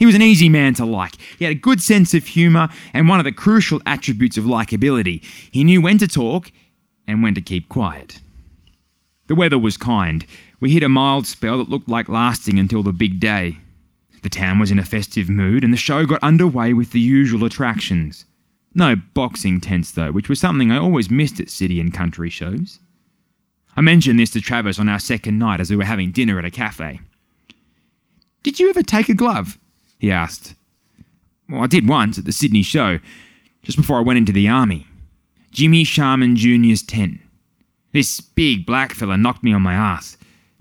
He 0.00 0.04
was 0.04 0.16
an 0.16 0.22
easy 0.22 0.48
man 0.48 0.74
to 0.74 0.84
like. 0.84 1.14
He 1.38 1.44
had 1.44 1.52
a 1.52 1.58
good 1.58 1.80
sense 1.80 2.12
of 2.12 2.26
humour 2.26 2.68
and 2.92 3.08
one 3.08 3.20
of 3.20 3.24
the 3.24 3.30
crucial 3.30 3.80
attributes 3.86 4.36
of 4.36 4.44
likability. 4.44 5.24
He 5.52 5.62
knew 5.62 5.80
when 5.80 5.98
to 5.98 6.08
talk 6.08 6.50
and 7.06 7.22
when 7.22 7.36
to 7.36 7.40
keep 7.40 7.68
quiet. 7.68 8.20
The 9.28 9.36
weather 9.36 9.60
was 9.60 9.76
kind. 9.76 10.26
We 10.58 10.72
hit 10.72 10.82
a 10.82 10.88
mild 10.88 11.28
spell 11.28 11.58
that 11.58 11.68
looked 11.68 11.88
like 11.88 12.08
lasting 12.08 12.58
until 12.58 12.82
the 12.82 12.92
big 12.92 13.20
day. 13.20 13.58
The 14.24 14.28
town 14.28 14.58
was 14.58 14.72
in 14.72 14.80
a 14.80 14.84
festive 14.84 15.28
mood 15.28 15.62
and 15.62 15.72
the 15.72 15.76
show 15.76 16.04
got 16.04 16.22
underway 16.24 16.72
with 16.72 16.90
the 16.90 17.00
usual 17.00 17.44
attractions. 17.44 18.24
No 18.78 18.94
boxing 18.94 19.60
tents, 19.60 19.90
though, 19.90 20.12
which 20.12 20.28
was 20.28 20.38
something 20.38 20.70
I 20.70 20.78
always 20.78 21.10
missed 21.10 21.40
at 21.40 21.50
city 21.50 21.80
and 21.80 21.92
country 21.92 22.30
shows. 22.30 22.78
I 23.76 23.80
mentioned 23.80 24.20
this 24.20 24.30
to 24.30 24.40
Travis 24.40 24.78
on 24.78 24.88
our 24.88 25.00
second 25.00 25.36
night 25.36 25.58
as 25.58 25.68
we 25.68 25.74
were 25.74 25.82
having 25.82 26.12
dinner 26.12 26.38
at 26.38 26.44
a 26.44 26.50
cafe. 26.52 27.00
Did 28.44 28.60
you 28.60 28.70
ever 28.70 28.84
take 28.84 29.08
a 29.08 29.14
glove? 29.14 29.58
he 29.98 30.12
asked. 30.12 30.54
Well, 31.48 31.64
I 31.64 31.66
did 31.66 31.88
once 31.88 32.18
at 32.18 32.24
the 32.24 32.30
Sydney 32.30 32.62
show, 32.62 33.00
just 33.64 33.76
before 33.76 33.98
I 33.98 34.02
went 34.02 34.18
into 34.18 34.30
the 34.30 34.46
army. 34.46 34.86
Jimmy 35.50 35.82
Sharman 35.82 36.36
Jr.'s 36.36 36.84
tent. 36.84 37.18
This 37.90 38.20
big 38.20 38.64
black 38.64 38.92
fella 38.92 39.16
knocked 39.16 39.42
me 39.42 39.52
on 39.52 39.62
my 39.62 39.74
ass. 39.74 40.16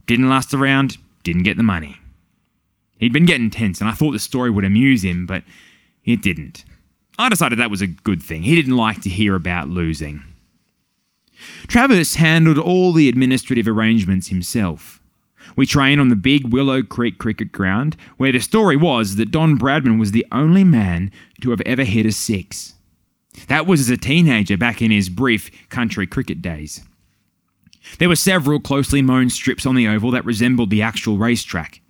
Didn't 0.08 0.28
last 0.28 0.56
a 0.56 0.58
round, 0.58 0.98
didn't 1.22 1.44
get 1.44 1.56
the 1.56 1.62
money. 1.62 1.98
He'd 2.98 3.14
been 3.14 3.28
getting 3.28 3.52
tense, 3.52 3.80
and 3.80 3.88
I 3.88 3.94
thought 3.94 4.14
the 4.14 4.20
story 4.20 4.50
would 4.50 4.66
amuse 4.66 5.04
him, 5.04 5.28
but 5.28 5.44
it 6.04 6.24
didn't. 6.24 6.66
I 7.18 7.30
decided 7.30 7.60
that 7.60 7.72
was 7.72 7.82
a 7.82 7.88
good 7.88 8.22
thing. 8.22 8.44
He 8.44 8.56
didn't 8.56 8.78
like 8.78 9.02
to 9.02 9.10
hear 9.10 9.36
about 9.36 9.70
losing. 9.70 10.24
Travis 11.68 12.16
handled 12.16 12.58
all 12.58 12.94
the 12.94 13.10
administrative 13.10 13.68
arrangements 13.68 14.28
himself. 14.28 15.02
We 15.56 15.66
trained 15.66 16.02
on 16.02 16.10
the 16.10 16.16
big 16.16 16.52
Willow 16.52 16.84
Creek 16.84 17.18
cricket 17.18 17.52
ground, 17.52 17.96
where 18.18 18.32
the 18.32 18.40
story 18.40 18.76
was 18.76 19.16
that 19.16 19.32
Don 19.32 19.58
Bradman 19.58 20.00
was 20.00 20.12
the 20.12 20.26
only 20.32 20.64
man 20.64 21.12
to 21.42 21.52
have 21.52 21.62
ever 21.62 21.84
hit 21.84 22.06
a 22.06 22.12
six. 22.12 22.74
That 23.48 23.66
was 23.68 23.80
as 23.80 23.90
a 23.90 23.98
teenager 23.98 24.58
back 24.58 24.82
in 24.82 24.92
his 24.92 25.10
brief 25.10 25.50
country 25.70 26.08
cricket 26.08 26.42
days. 26.42 26.84
There 28.00 28.10
were 28.10 28.16
several 28.16 28.60
closely 28.60 29.02
mown 29.02 29.30
strips 29.30 29.66
on 29.66 29.76
the 29.76 29.88
oval 29.88 30.12
that 30.12 30.26
resembled 30.26 30.70
the 30.70 30.82
actual 30.82 31.18
racetrack. 31.18 31.82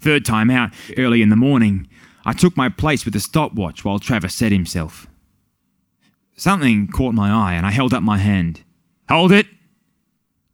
Third 0.00 0.24
time 0.24 0.50
out, 0.50 0.70
early 0.96 1.20
in 1.20 1.28
the 1.28 1.36
morning, 1.36 1.88
I 2.24 2.32
took 2.32 2.56
my 2.56 2.68
place 2.68 3.04
with 3.04 3.14
the 3.14 3.20
stopwatch 3.20 3.84
while 3.84 3.98
Travis 3.98 4.34
set 4.34 4.52
himself. 4.52 5.06
Something 6.36 6.88
caught 6.88 7.14
my 7.14 7.30
eye 7.30 7.54
and 7.54 7.66
I 7.66 7.70
held 7.70 7.92
up 7.92 8.02
my 8.02 8.18
hand. 8.18 8.62
Hold 9.08 9.32
it! 9.32 9.46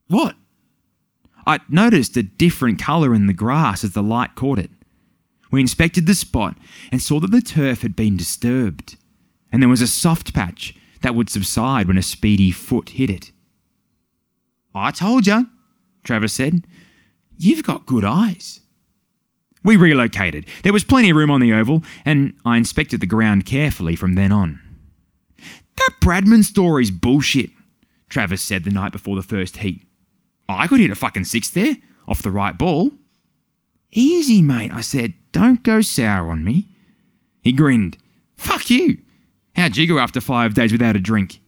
What? 0.08 0.36
I 1.46 1.60
noticed 1.68 2.16
a 2.16 2.22
different 2.22 2.80
colour 2.80 3.14
in 3.14 3.26
the 3.26 3.32
grass 3.32 3.84
as 3.84 3.92
the 3.92 4.02
light 4.02 4.34
caught 4.34 4.58
it. 4.58 4.70
We 5.50 5.60
inspected 5.60 6.06
the 6.06 6.14
spot 6.14 6.56
and 6.90 7.00
saw 7.00 7.20
that 7.20 7.30
the 7.30 7.40
turf 7.40 7.82
had 7.82 7.94
been 7.94 8.16
disturbed, 8.16 8.96
and 9.52 9.62
there 9.62 9.68
was 9.68 9.80
a 9.80 9.86
soft 9.86 10.34
patch 10.34 10.74
that 11.02 11.14
would 11.14 11.30
subside 11.30 11.86
when 11.86 11.98
a 11.98 12.02
speedy 12.02 12.50
foot 12.50 12.90
hit 12.90 13.10
it. 13.10 13.30
I 14.74 14.90
told 14.90 15.26
you, 15.26 15.46
Travis 16.02 16.32
said. 16.32 16.66
You've 17.38 17.62
got 17.62 17.86
good 17.86 18.04
eyes. 18.04 18.60
We 19.66 19.76
relocated. 19.76 20.46
There 20.62 20.72
was 20.72 20.84
plenty 20.84 21.10
of 21.10 21.16
room 21.16 21.28
on 21.28 21.40
the 21.40 21.52
oval, 21.52 21.82
and 22.04 22.34
I 22.44 22.56
inspected 22.56 23.00
the 23.00 23.06
ground 23.06 23.46
carefully 23.46 23.96
from 23.96 24.14
then 24.14 24.30
on. 24.30 24.60
That 25.74 25.90
Bradman 26.00 26.44
story's 26.44 26.92
bullshit, 26.92 27.50
Travis 28.08 28.40
said 28.40 28.62
the 28.62 28.70
night 28.70 28.92
before 28.92 29.16
the 29.16 29.22
first 29.22 29.56
heat. 29.56 29.84
I 30.48 30.68
could 30.68 30.78
hit 30.78 30.92
a 30.92 30.94
fucking 30.94 31.24
six 31.24 31.50
there, 31.50 31.78
off 32.06 32.22
the 32.22 32.30
right 32.30 32.56
ball. 32.56 32.92
Easy, 33.90 34.40
mate, 34.40 34.72
I 34.72 34.82
said. 34.82 35.14
Don't 35.32 35.64
go 35.64 35.80
sour 35.80 36.30
on 36.30 36.44
me. 36.44 36.68
He 37.42 37.50
grinned. 37.50 37.98
Fuck 38.36 38.70
you. 38.70 38.98
How'd 39.56 39.76
you 39.76 39.88
go 39.88 39.98
after 39.98 40.20
five 40.20 40.54
days 40.54 40.70
without 40.70 40.94
a 40.94 41.00
drink? 41.00 41.40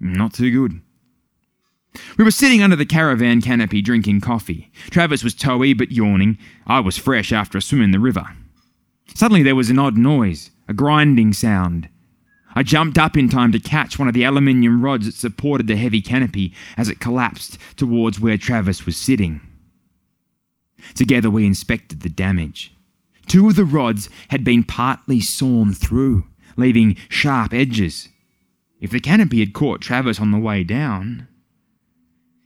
Not 0.00 0.34
too 0.34 0.50
good. 0.50 0.80
We 2.16 2.24
were 2.24 2.30
sitting 2.30 2.62
under 2.62 2.76
the 2.76 2.86
caravan 2.86 3.40
canopy 3.40 3.82
drinking 3.82 4.20
coffee. 4.20 4.70
Travis 4.90 5.22
was 5.22 5.34
toey 5.34 5.74
but 5.74 5.92
yawning. 5.92 6.38
I 6.66 6.80
was 6.80 6.96
fresh 6.96 7.32
after 7.32 7.58
a 7.58 7.62
swim 7.62 7.82
in 7.82 7.90
the 7.90 8.00
river. 8.00 8.24
Suddenly 9.14 9.42
there 9.42 9.56
was 9.56 9.70
an 9.70 9.78
odd 9.78 9.98
noise, 9.98 10.50
a 10.68 10.74
grinding 10.74 11.32
sound. 11.32 11.88
I 12.54 12.62
jumped 12.62 12.98
up 12.98 13.16
in 13.16 13.28
time 13.28 13.52
to 13.52 13.58
catch 13.58 13.98
one 13.98 14.08
of 14.08 14.14
the 14.14 14.24
aluminium 14.24 14.82
rods 14.82 15.06
that 15.06 15.14
supported 15.14 15.66
the 15.66 15.76
heavy 15.76 16.02
canopy 16.02 16.54
as 16.76 16.88
it 16.88 17.00
collapsed 17.00 17.58
towards 17.76 18.20
where 18.20 18.36
Travis 18.36 18.84
was 18.84 18.96
sitting. 18.96 19.40
Together 20.94 21.30
we 21.30 21.46
inspected 21.46 22.00
the 22.00 22.08
damage. 22.08 22.74
Two 23.26 23.48
of 23.48 23.56
the 23.56 23.64
rods 23.64 24.10
had 24.28 24.44
been 24.44 24.64
partly 24.64 25.20
sawn 25.20 25.72
through, 25.72 26.26
leaving 26.56 26.96
sharp 27.08 27.54
edges. 27.54 28.08
If 28.80 28.90
the 28.90 29.00
canopy 29.00 29.40
had 29.40 29.54
caught 29.54 29.80
Travis 29.80 30.20
on 30.20 30.32
the 30.32 30.38
way 30.38 30.64
down, 30.64 31.28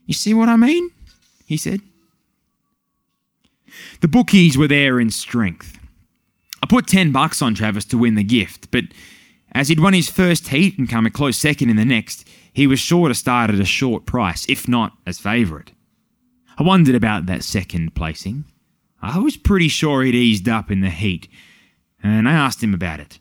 you 0.07 0.13
see 0.13 0.33
what 0.33 0.49
I 0.49 0.55
mean? 0.55 0.89
He 1.45 1.57
said. 1.57 1.81
The 4.01 4.07
bookies 4.07 4.57
were 4.57 4.67
there 4.67 4.99
in 4.99 5.11
strength. 5.11 5.77
I 6.63 6.65
put 6.65 6.87
10 6.87 7.11
bucks 7.11 7.41
on 7.41 7.53
Travis 7.53 7.85
to 7.85 7.97
win 7.97 8.15
the 8.15 8.23
gift, 8.23 8.71
but 8.71 8.85
as 9.51 9.67
he'd 9.67 9.79
won 9.79 9.93
his 9.93 10.09
first 10.09 10.47
heat 10.47 10.77
and 10.77 10.89
come 10.89 11.05
a 11.05 11.11
close 11.11 11.37
second 11.37 11.69
in 11.69 11.75
the 11.75 11.85
next, 11.85 12.27
he 12.51 12.65
was 12.65 12.79
sure 12.79 13.07
to 13.07 13.15
start 13.15 13.51
at 13.51 13.59
a 13.59 13.65
short 13.65 14.05
price, 14.05 14.45
if 14.49 14.67
not 14.67 14.93
as 15.05 15.19
favourite. 15.19 15.73
I 16.57 16.63
wondered 16.63 16.95
about 16.95 17.27
that 17.27 17.43
second 17.43 17.93
placing. 17.93 18.45
I 19.01 19.19
was 19.19 19.37
pretty 19.37 19.67
sure 19.67 20.03
he'd 20.03 20.15
eased 20.15 20.49
up 20.49 20.71
in 20.71 20.81
the 20.81 20.89
heat, 20.89 21.27
and 22.01 22.27
I 22.27 22.33
asked 22.33 22.63
him 22.63 22.73
about 22.73 22.99
it. 22.99 23.19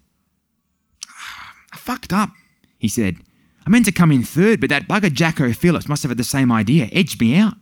I 1.72 1.76
fucked 1.76 2.12
up, 2.12 2.30
he 2.78 2.88
said. 2.88 3.18
I 3.66 3.70
meant 3.70 3.84
to 3.86 3.92
come 3.92 4.12
in 4.12 4.22
third, 4.22 4.60
but 4.60 4.70
that 4.70 4.86
bugger 4.86 5.12
Jacko 5.12 5.52
Phillips 5.52 5.88
must 5.88 6.02
have 6.04 6.10
had 6.10 6.18
the 6.18 6.24
same 6.24 6.52
idea, 6.52 6.88
edged 6.92 7.20
me 7.20 7.36
out. 7.36 7.54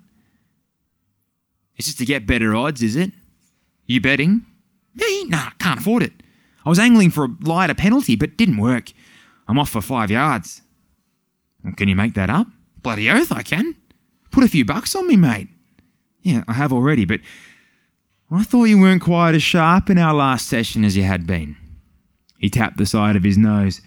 It's 1.76 1.86
just 1.86 1.98
to 1.98 2.04
get 2.04 2.26
better 2.26 2.54
odds, 2.54 2.82
is 2.82 2.94
it? 2.94 3.12
You 3.86 4.00
betting? 4.00 4.44
Me? 4.94 5.24
Nah, 5.24 5.50
can't 5.58 5.80
afford 5.80 6.02
it. 6.02 6.12
I 6.64 6.68
was 6.68 6.78
angling 6.78 7.10
for 7.10 7.24
a 7.24 7.36
lighter 7.42 7.74
penalty, 7.74 8.16
but 8.16 8.36
didn't 8.36 8.58
work. 8.58 8.92
I'm 9.48 9.58
off 9.58 9.70
for 9.70 9.80
five 9.80 10.10
yards. 10.10 10.62
Can 11.76 11.88
you 11.88 11.96
make 11.96 12.14
that 12.14 12.30
up? 12.30 12.46
Bloody 12.82 13.10
oath, 13.10 13.32
I 13.32 13.42
can. 13.42 13.74
Put 14.30 14.44
a 14.44 14.48
few 14.48 14.64
bucks 14.64 14.94
on 14.94 15.08
me, 15.08 15.16
mate. 15.16 15.48
Yeah, 16.22 16.44
I 16.46 16.52
have 16.52 16.72
already, 16.72 17.04
but 17.04 17.20
I 18.30 18.44
thought 18.44 18.64
you 18.64 18.80
weren't 18.80 19.02
quite 19.02 19.34
as 19.34 19.42
sharp 19.42 19.90
in 19.90 19.98
our 19.98 20.14
last 20.14 20.46
session 20.48 20.84
as 20.84 20.96
you 20.96 21.02
had 21.02 21.26
been. 21.26 21.56
He 22.38 22.50
tapped 22.50 22.76
the 22.76 22.86
side 22.86 23.16
of 23.16 23.22
his 23.22 23.38
nose. 23.38 23.80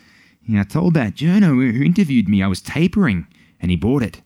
I 0.56 0.64
told 0.64 0.94
that 0.94 1.16
journo 1.16 1.56
who 1.56 1.84
interviewed 1.84 2.30
me 2.30 2.42
I 2.42 2.48
was 2.48 2.62
tapering, 2.62 3.28
and 3.60 3.72
he 3.72 3.78
bought 3.78 4.04
it. 4.04 4.22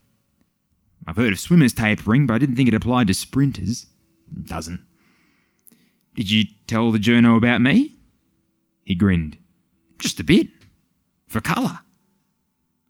I've 1.07 1.15
heard 1.15 1.33
of 1.33 1.39
swimmers 1.39 1.73
tapering, 1.73 2.27
but 2.27 2.35
I 2.35 2.37
didn't 2.37 2.55
think 2.55 2.67
it 2.67 2.75
applied 2.75 3.07
to 3.07 3.13
sprinters. 3.13 3.87
It 4.35 4.45
doesn't. 4.45 4.81
Did 6.15 6.29
you 6.29 6.45
tell 6.67 6.91
the 6.91 6.99
journo 6.99 7.37
about 7.37 7.61
me? 7.61 7.95
He 8.83 8.93
grinned. 8.93 9.37
Just 9.97 10.19
a 10.19 10.23
bit. 10.23 10.47
For 11.27 11.41
colour. 11.41 11.79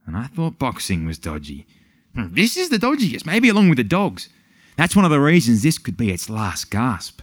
And 0.05 0.17
I 0.17 0.25
thought 0.27 0.59
boxing 0.59 1.05
was 1.05 1.19
dodgy. 1.19 1.67
Hmm, 2.15 2.33
this 2.33 2.57
is 2.57 2.69
the 2.69 2.79
dodgiest, 2.79 3.25
maybe 3.25 3.49
along 3.49 3.69
with 3.69 3.77
the 3.77 3.83
dogs. 3.83 4.29
That's 4.75 4.95
one 4.95 5.05
of 5.05 5.11
the 5.11 5.19
reasons 5.19 5.61
this 5.61 5.77
could 5.77 5.95
be 5.95 6.11
its 6.11 6.29
last 6.29 6.71
gasp. 6.71 7.21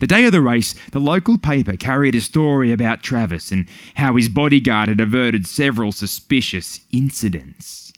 The 0.00 0.06
day 0.06 0.24
of 0.24 0.32
the 0.32 0.40
race, 0.40 0.74
the 0.92 1.00
local 1.00 1.38
paper 1.38 1.76
carried 1.76 2.14
a 2.14 2.20
story 2.20 2.72
about 2.72 3.02
Travis 3.02 3.50
and 3.50 3.68
how 3.94 4.16
his 4.16 4.28
bodyguard 4.28 4.88
had 4.88 5.00
averted 5.00 5.46
several 5.46 5.92
suspicious 5.92 6.80
incidents. 6.92 7.92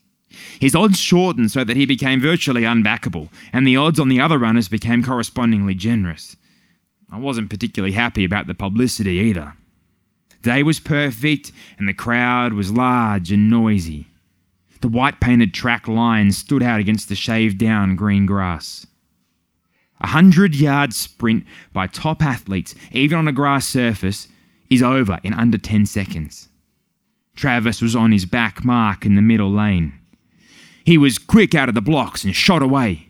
His 0.60 0.74
odds 0.74 0.98
shortened 0.98 1.50
so 1.50 1.64
that 1.64 1.76
he 1.76 1.86
became 1.86 2.20
virtually 2.20 2.62
unbackable, 2.62 3.30
and 3.52 3.66
the 3.66 3.76
odds 3.76 3.98
on 3.98 4.08
the 4.08 4.20
other 4.20 4.38
runners 4.38 4.68
became 4.68 5.02
correspondingly 5.02 5.74
generous. 5.74 6.36
I 7.10 7.18
wasn't 7.18 7.50
particularly 7.50 7.92
happy 7.92 8.24
about 8.24 8.46
the 8.46 8.54
publicity 8.54 9.12
either. 9.12 9.54
The 10.42 10.50
day 10.50 10.62
was 10.62 10.80
perfect, 10.80 11.52
and 11.78 11.88
the 11.88 11.94
crowd 11.94 12.52
was 12.52 12.72
large 12.72 13.32
and 13.32 13.50
noisy. 13.50 14.06
The 14.80 14.88
white 14.88 15.20
painted 15.20 15.52
track 15.52 15.88
lines 15.88 16.38
stood 16.38 16.62
out 16.62 16.80
against 16.80 17.08
the 17.08 17.14
shaved 17.14 17.58
down 17.58 17.96
green 17.96 18.24
grass. 18.24 18.86
A 20.00 20.08
hundred 20.08 20.54
yard 20.54 20.94
sprint 20.94 21.44
by 21.72 21.86
top 21.86 22.22
athletes, 22.22 22.74
even 22.92 23.18
on 23.18 23.28
a 23.28 23.32
grass 23.32 23.66
surface, 23.66 24.28
is 24.70 24.82
over 24.82 25.18
in 25.22 25.34
under 25.34 25.58
10 25.58 25.86
seconds. 25.86 26.48
Travis 27.36 27.82
was 27.82 27.96
on 27.96 28.12
his 28.12 28.24
back 28.24 28.64
mark 28.64 29.04
in 29.04 29.14
the 29.14 29.22
middle 29.22 29.50
lane. 29.50 29.92
He 30.84 30.96
was 30.98 31.18
quick 31.18 31.54
out 31.54 31.68
of 31.68 31.74
the 31.74 31.80
blocks 31.80 32.24
and 32.24 32.34
shot 32.34 32.62
away. 32.62 33.08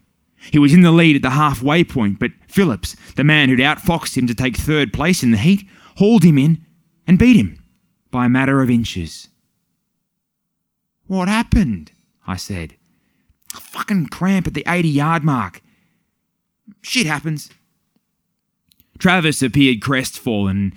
He 0.50 0.58
was 0.58 0.72
in 0.72 0.82
the 0.82 0.90
lead 0.90 1.16
at 1.16 1.22
the 1.22 1.30
halfway 1.30 1.84
point, 1.84 2.18
but 2.18 2.32
Phillips, 2.48 2.96
the 3.16 3.24
man 3.24 3.48
who'd 3.48 3.60
outfoxed 3.60 4.16
him 4.16 4.26
to 4.26 4.34
take 4.34 4.56
third 4.56 4.92
place 4.92 5.22
in 5.22 5.30
the 5.30 5.36
heat, 5.36 5.66
hauled 5.96 6.24
him 6.24 6.38
in 6.38 6.64
and 7.06 7.18
beat 7.18 7.36
him 7.36 7.62
by 8.10 8.26
a 8.26 8.30
matter 8.30 8.62
of 8.62 8.70
inches. 8.70 9.28
What 11.06 11.28
happened? 11.28 11.92
I 12.26 12.36
said. 12.36 12.76
A 13.54 13.60
fucking 13.60 14.06
cramp 14.06 14.46
at 14.46 14.54
the 14.54 14.64
80 14.66 14.88
yard 14.88 15.24
mark. 15.24 15.60
Shit 16.82 17.06
happens. 17.06 17.50
Travis 18.98 19.42
appeared 19.42 19.80
crestfallen. 19.80 20.74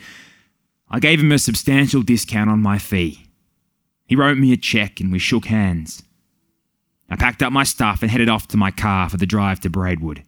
I 0.89 0.99
gave 0.99 1.19
him 1.19 1.31
a 1.31 1.39
substantial 1.39 2.01
discount 2.01 2.49
on 2.49 2.61
my 2.61 2.77
fee. 2.77 3.25
He 4.05 4.15
wrote 4.15 4.37
me 4.37 4.53
a 4.53 4.57
check 4.57 4.99
and 4.99 5.11
we 5.11 5.19
shook 5.19 5.45
hands. 5.45 6.03
I 7.09 7.15
packed 7.15 7.43
up 7.43 7.51
my 7.51 7.63
stuff 7.63 8.01
and 8.01 8.09
headed 8.09 8.29
off 8.29 8.47
to 8.49 8.57
my 8.57 8.71
car 8.71 9.09
for 9.09 9.17
the 9.17 9.25
drive 9.25 9.59
to 9.61 9.69
Braidwood. 9.69 10.23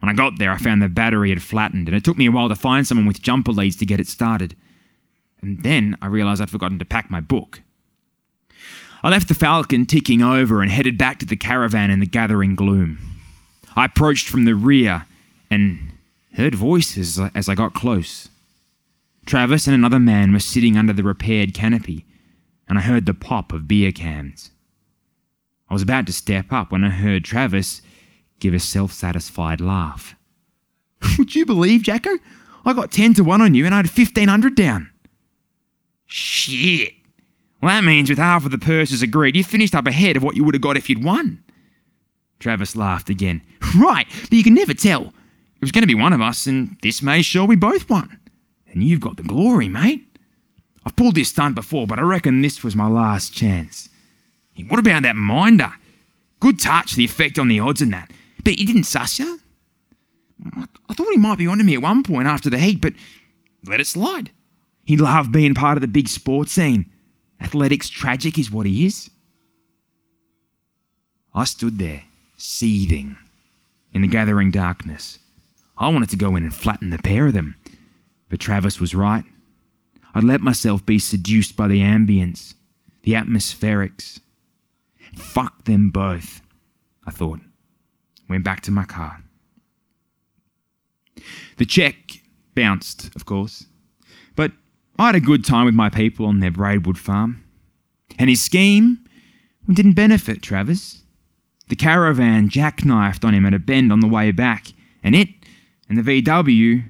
When 0.00 0.08
I 0.08 0.14
got 0.14 0.38
there, 0.38 0.50
I 0.50 0.56
found 0.56 0.80
the 0.80 0.88
battery 0.88 1.28
had 1.28 1.42
flattened, 1.42 1.86
and 1.86 1.96
it 1.96 2.04
took 2.04 2.16
me 2.16 2.26
a 2.26 2.30
while 2.30 2.48
to 2.48 2.54
find 2.54 2.86
someone 2.86 3.06
with 3.06 3.20
jumper 3.20 3.52
leads 3.52 3.76
to 3.76 3.86
get 3.86 4.00
it 4.00 4.08
started. 4.08 4.56
And 5.42 5.62
then 5.62 5.96
I 6.00 6.06
realised 6.06 6.40
I'd 6.40 6.50
forgotten 6.50 6.78
to 6.78 6.84
pack 6.84 7.10
my 7.10 7.20
book. 7.20 7.62
I 9.02 9.10
left 9.10 9.28
the 9.28 9.34
Falcon 9.34 9.86
ticking 9.86 10.22
over 10.22 10.62
and 10.62 10.70
headed 10.70 10.98
back 10.98 11.18
to 11.18 11.26
the 11.26 11.36
caravan 11.36 11.90
in 11.90 12.00
the 12.00 12.06
gathering 12.06 12.54
gloom. 12.54 13.19
I 13.80 13.86
approached 13.86 14.28
from 14.28 14.44
the 14.44 14.54
rear 14.54 15.06
and 15.50 15.92
heard 16.34 16.54
voices 16.54 17.18
as 17.34 17.48
I 17.48 17.54
got 17.54 17.72
close. 17.72 18.28
Travis 19.24 19.66
and 19.66 19.74
another 19.74 19.98
man 19.98 20.34
were 20.34 20.38
sitting 20.38 20.76
under 20.76 20.92
the 20.92 21.02
repaired 21.02 21.54
canopy, 21.54 22.04
and 22.68 22.76
I 22.76 22.82
heard 22.82 23.06
the 23.06 23.14
pop 23.14 23.54
of 23.54 23.66
beer 23.66 23.90
cans. 23.90 24.50
I 25.70 25.72
was 25.72 25.80
about 25.80 26.06
to 26.08 26.12
step 26.12 26.52
up 26.52 26.70
when 26.70 26.84
I 26.84 26.90
heard 26.90 27.24
Travis 27.24 27.80
give 28.38 28.52
a 28.52 28.58
self 28.58 28.92
satisfied 28.92 29.62
laugh. 29.62 30.14
Would 31.18 31.34
you 31.34 31.46
believe, 31.46 31.82
Jacko? 31.82 32.18
I 32.66 32.74
got 32.74 32.92
10 32.92 33.14
to 33.14 33.24
1 33.24 33.40
on 33.40 33.54
you 33.54 33.64
and 33.64 33.74
I 33.74 33.78
had 33.78 33.86
1500 33.86 34.54
down. 34.54 34.90
Shit. 36.04 36.92
Well, 37.62 37.70
that 37.70 37.84
means 37.84 38.10
with 38.10 38.18
half 38.18 38.44
of 38.44 38.50
the 38.50 38.58
purses 38.58 39.00
agreed, 39.00 39.36
you 39.36 39.42
finished 39.42 39.74
up 39.74 39.86
ahead 39.86 40.18
of 40.18 40.22
what 40.22 40.36
you 40.36 40.44
would 40.44 40.54
have 40.54 40.60
got 40.60 40.76
if 40.76 40.90
you'd 40.90 41.02
won. 41.02 41.42
Travis 42.40 42.74
laughed 42.74 43.08
again. 43.08 43.42
Right, 43.78 44.06
but 44.22 44.32
you 44.32 44.42
can 44.42 44.54
never 44.54 44.74
tell. 44.74 45.02
It 45.02 45.60
was 45.60 45.70
going 45.70 45.82
to 45.82 45.86
be 45.86 45.94
one 45.94 46.12
of 46.12 46.20
us, 46.20 46.46
and 46.46 46.76
this 46.82 47.02
may 47.02 47.22
sure 47.22 47.44
we 47.46 47.54
both 47.54 47.88
won. 47.88 48.18
And 48.66 48.82
you've 48.82 49.00
got 49.00 49.16
the 49.16 49.22
glory, 49.22 49.68
mate. 49.68 50.06
I've 50.84 50.96
pulled 50.96 51.14
this 51.14 51.28
stunt 51.28 51.54
before, 51.54 51.86
but 51.86 51.98
I 51.98 52.02
reckon 52.02 52.40
this 52.40 52.64
was 52.64 52.74
my 52.74 52.88
last 52.88 53.34
chance. 53.34 53.88
What 54.68 54.80
about 54.80 55.02
that 55.02 55.16
minder? 55.16 55.72
Good 56.40 56.58
touch, 56.58 56.94
the 56.94 57.04
effect 57.04 57.38
on 57.38 57.48
the 57.48 57.60
odds 57.60 57.82
and 57.82 57.92
that. 57.92 58.10
But 58.42 58.54
he 58.54 58.64
didn't 58.64 58.84
suss 58.84 59.18
you. 59.18 59.40
I 60.88 60.94
thought 60.94 61.10
he 61.10 61.18
might 61.18 61.38
be 61.38 61.46
onto 61.46 61.64
me 61.64 61.74
at 61.74 61.82
one 61.82 62.02
point 62.02 62.26
after 62.26 62.48
the 62.48 62.58
heat, 62.58 62.80
but 62.80 62.94
let 63.66 63.80
it 63.80 63.86
slide. 63.86 64.30
He 64.84 64.96
loved 64.96 65.32
being 65.32 65.54
part 65.54 65.76
of 65.76 65.82
the 65.82 65.88
big 65.88 66.08
sports 66.08 66.52
scene. 66.52 66.90
Athletics 67.40 67.90
tragic 67.90 68.38
is 68.38 68.50
what 68.50 68.66
he 68.66 68.86
is. 68.86 69.10
I 71.34 71.44
stood 71.44 71.78
there, 71.78 72.02
seething, 72.40 73.16
in 73.92 74.02
the 74.02 74.08
gathering 74.08 74.50
darkness. 74.50 75.18
I 75.76 75.88
wanted 75.88 76.10
to 76.10 76.16
go 76.16 76.36
in 76.36 76.42
and 76.42 76.54
flatten 76.54 76.90
the 76.90 76.98
pair 76.98 77.26
of 77.26 77.32
them, 77.32 77.56
but 78.28 78.40
Travis 78.40 78.80
was 78.80 78.94
right. 78.94 79.24
I'd 80.14 80.24
let 80.24 80.40
myself 80.40 80.84
be 80.84 80.98
seduced 80.98 81.56
by 81.56 81.68
the 81.68 81.80
ambience, 81.80 82.54
the 83.02 83.12
atmospherics. 83.12 84.20
Fuck 85.14 85.64
them 85.64 85.90
both, 85.90 86.40
I 87.06 87.10
thought. 87.10 87.40
Went 88.28 88.44
back 88.44 88.60
to 88.62 88.70
my 88.70 88.84
car. 88.84 89.22
The 91.56 91.66
check 91.66 92.22
bounced, 92.54 93.14
of 93.16 93.26
course, 93.26 93.66
but 94.36 94.52
I 94.98 95.06
had 95.06 95.14
a 95.14 95.20
good 95.20 95.44
time 95.44 95.66
with 95.66 95.74
my 95.74 95.90
people 95.90 96.26
on 96.26 96.40
their 96.40 96.50
Braidwood 96.50 96.98
farm. 96.98 97.44
And 98.18 98.28
his 98.28 98.42
scheme 98.42 99.04
didn't 99.72 99.94
benefit 99.94 100.42
Travis. 100.42 101.02
The 101.70 101.76
caravan 101.76 102.48
jackknifed 102.48 103.24
on 103.24 103.32
him 103.32 103.46
at 103.46 103.54
a 103.54 103.60
bend 103.60 103.92
on 103.92 104.00
the 104.00 104.08
way 104.08 104.32
back, 104.32 104.72
and 105.04 105.14
it 105.14 105.28
and 105.88 105.96
the 105.96 106.22
VW 106.22 106.82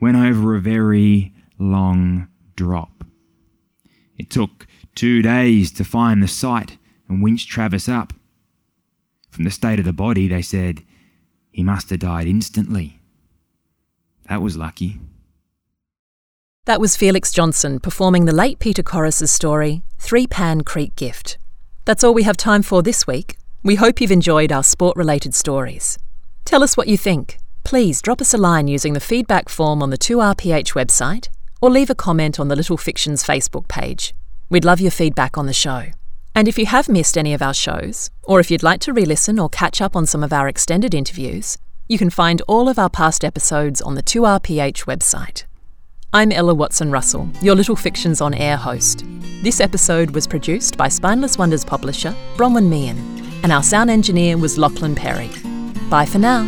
went 0.00 0.16
over 0.16 0.56
a 0.56 0.60
very 0.60 1.34
long 1.58 2.28
drop. 2.56 3.04
It 4.16 4.30
took 4.30 4.66
two 4.94 5.20
days 5.20 5.70
to 5.72 5.84
find 5.84 6.22
the 6.22 6.28
site 6.28 6.78
and 7.06 7.22
winch 7.22 7.46
Travis 7.46 7.86
up. 7.86 8.14
From 9.30 9.44
the 9.44 9.50
state 9.50 9.78
of 9.78 9.84
the 9.84 9.92
body, 9.92 10.26
they 10.26 10.42
said 10.42 10.82
he 11.50 11.62
must 11.62 11.90
have 11.90 11.98
died 11.98 12.26
instantly. 12.26 13.00
That 14.30 14.40
was 14.40 14.56
lucky. 14.56 15.00
That 16.64 16.80
was 16.80 16.96
Felix 16.96 17.30
Johnson 17.30 17.78
performing 17.78 18.24
the 18.24 18.32
late 18.32 18.58
Peter 18.58 18.82
Corris's 18.82 19.30
story, 19.30 19.82
Three 19.98 20.26
Pan 20.26 20.62
Creek 20.62 20.96
Gift. 20.96 21.36
That's 21.84 22.02
all 22.02 22.14
we 22.14 22.22
have 22.22 22.38
time 22.38 22.62
for 22.62 22.82
this 22.82 23.06
week. 23.06 23.36
We 23.66 23.76
hope 23.76 23.98
you've 23.98 24.12
enjoyed 24.12 24.52
our 24.52 24.62
sport 24.62 24.94
related 24.94 25.34
stories. 25.34 25.98
Tell 26.44 26.62
us 26.62 26.76
what 26.76 26.86
you 26.86 26.98
think. 26.98 27.38
Please 27.64 28.02
drop 28.02 28.20
us 28.20 28.34
a 28.34 28.36
line 28.36 28.68
using 28.68 28.92
the 28.92 29.00
feedback 29.00 29.48
form 29.48 29.82
on 29.82 29.88
the 29.88 29.96
2RPH 29.96 30.74
website 30.74 31.30
or 31.62 31.70
leave 31.70 31.88
a 31.88 31.94
comment 31.94 32.38
on 32.38 32.48
the 32.48 32.56
Little 32.56 32.76
Fictions 32.76 33.24
Facebook 33.24 33.66
page. 33.66 34.12
We'd 34.50 34.66
love 34.66 34.82
your 34.82 34.90
feedback 34.90 35.38
on 35.38 35.46
the 35.46 35.54
show. 35.54 35.86
And 36.34 36.46
if 36.46 36.58
you 36.58 36.66
have 36.66 36.90
missed 36.90 37.16
any 37.16 37.32
of 37.32 37.40
our 37.40 37.54
shows, 37.54 38.10
or 38.22 38.38
if 38.38 38.50
you'd 38.50 38.62
like 38.62 38.80
to 38.80 38.92
re 38.92 39.06
listen 39.06 39.38
or 39.38 39.48
catch 39.48 39.80
up 39.80 39.96
on 39.96 40.04
some 40.04 40.22
of 40.22 40.30
our 40.30 40.46
extended 40.46 40.92
interviews, 40.92 41.56
you 41.88 41.96
can 41.96 42.10
find 42.10 42.42
all 42.46 42.68
of 42.68 42.78
our 42.78 42.90
past 42.90 43.24
episodes 43.24 43.80
on 43.80 43.94
the 43.94 44.02
2RPH 44.02 44.84
website. 44.84 45.44
I'm 46.12 46.32
Ella 46.32 46.52
Watson 46.52 46.90
Russell, 46.90 47.30
your 47.40 47.54
Little 47.54 47.76
Fictions 47.76 48.20
on 48.20 48.34
Air 48.34 48.58
host. 48.58 49.06
This 49.42 49.58
episode 49.58 50.10
was 50.10 50.26
produced 50.26 50.76
by 50.76 50.88
Spineless 50.88 51.38
Wonders 51.38 51.64
publisher 51.64 52.14
Bronwyn 52.36 52.68
Meehan, 52.68 53.23
and 53.44 53.52
our 53.52 53.62
sound 53.62 53.90
engineer 53.90 54.38
was 54.38 54.56
Lachlan 54.56 54.94
Perry. 54.94 55.28
Bye 55.90 56.06
for 56.06 56.18
now. 56.18 56.42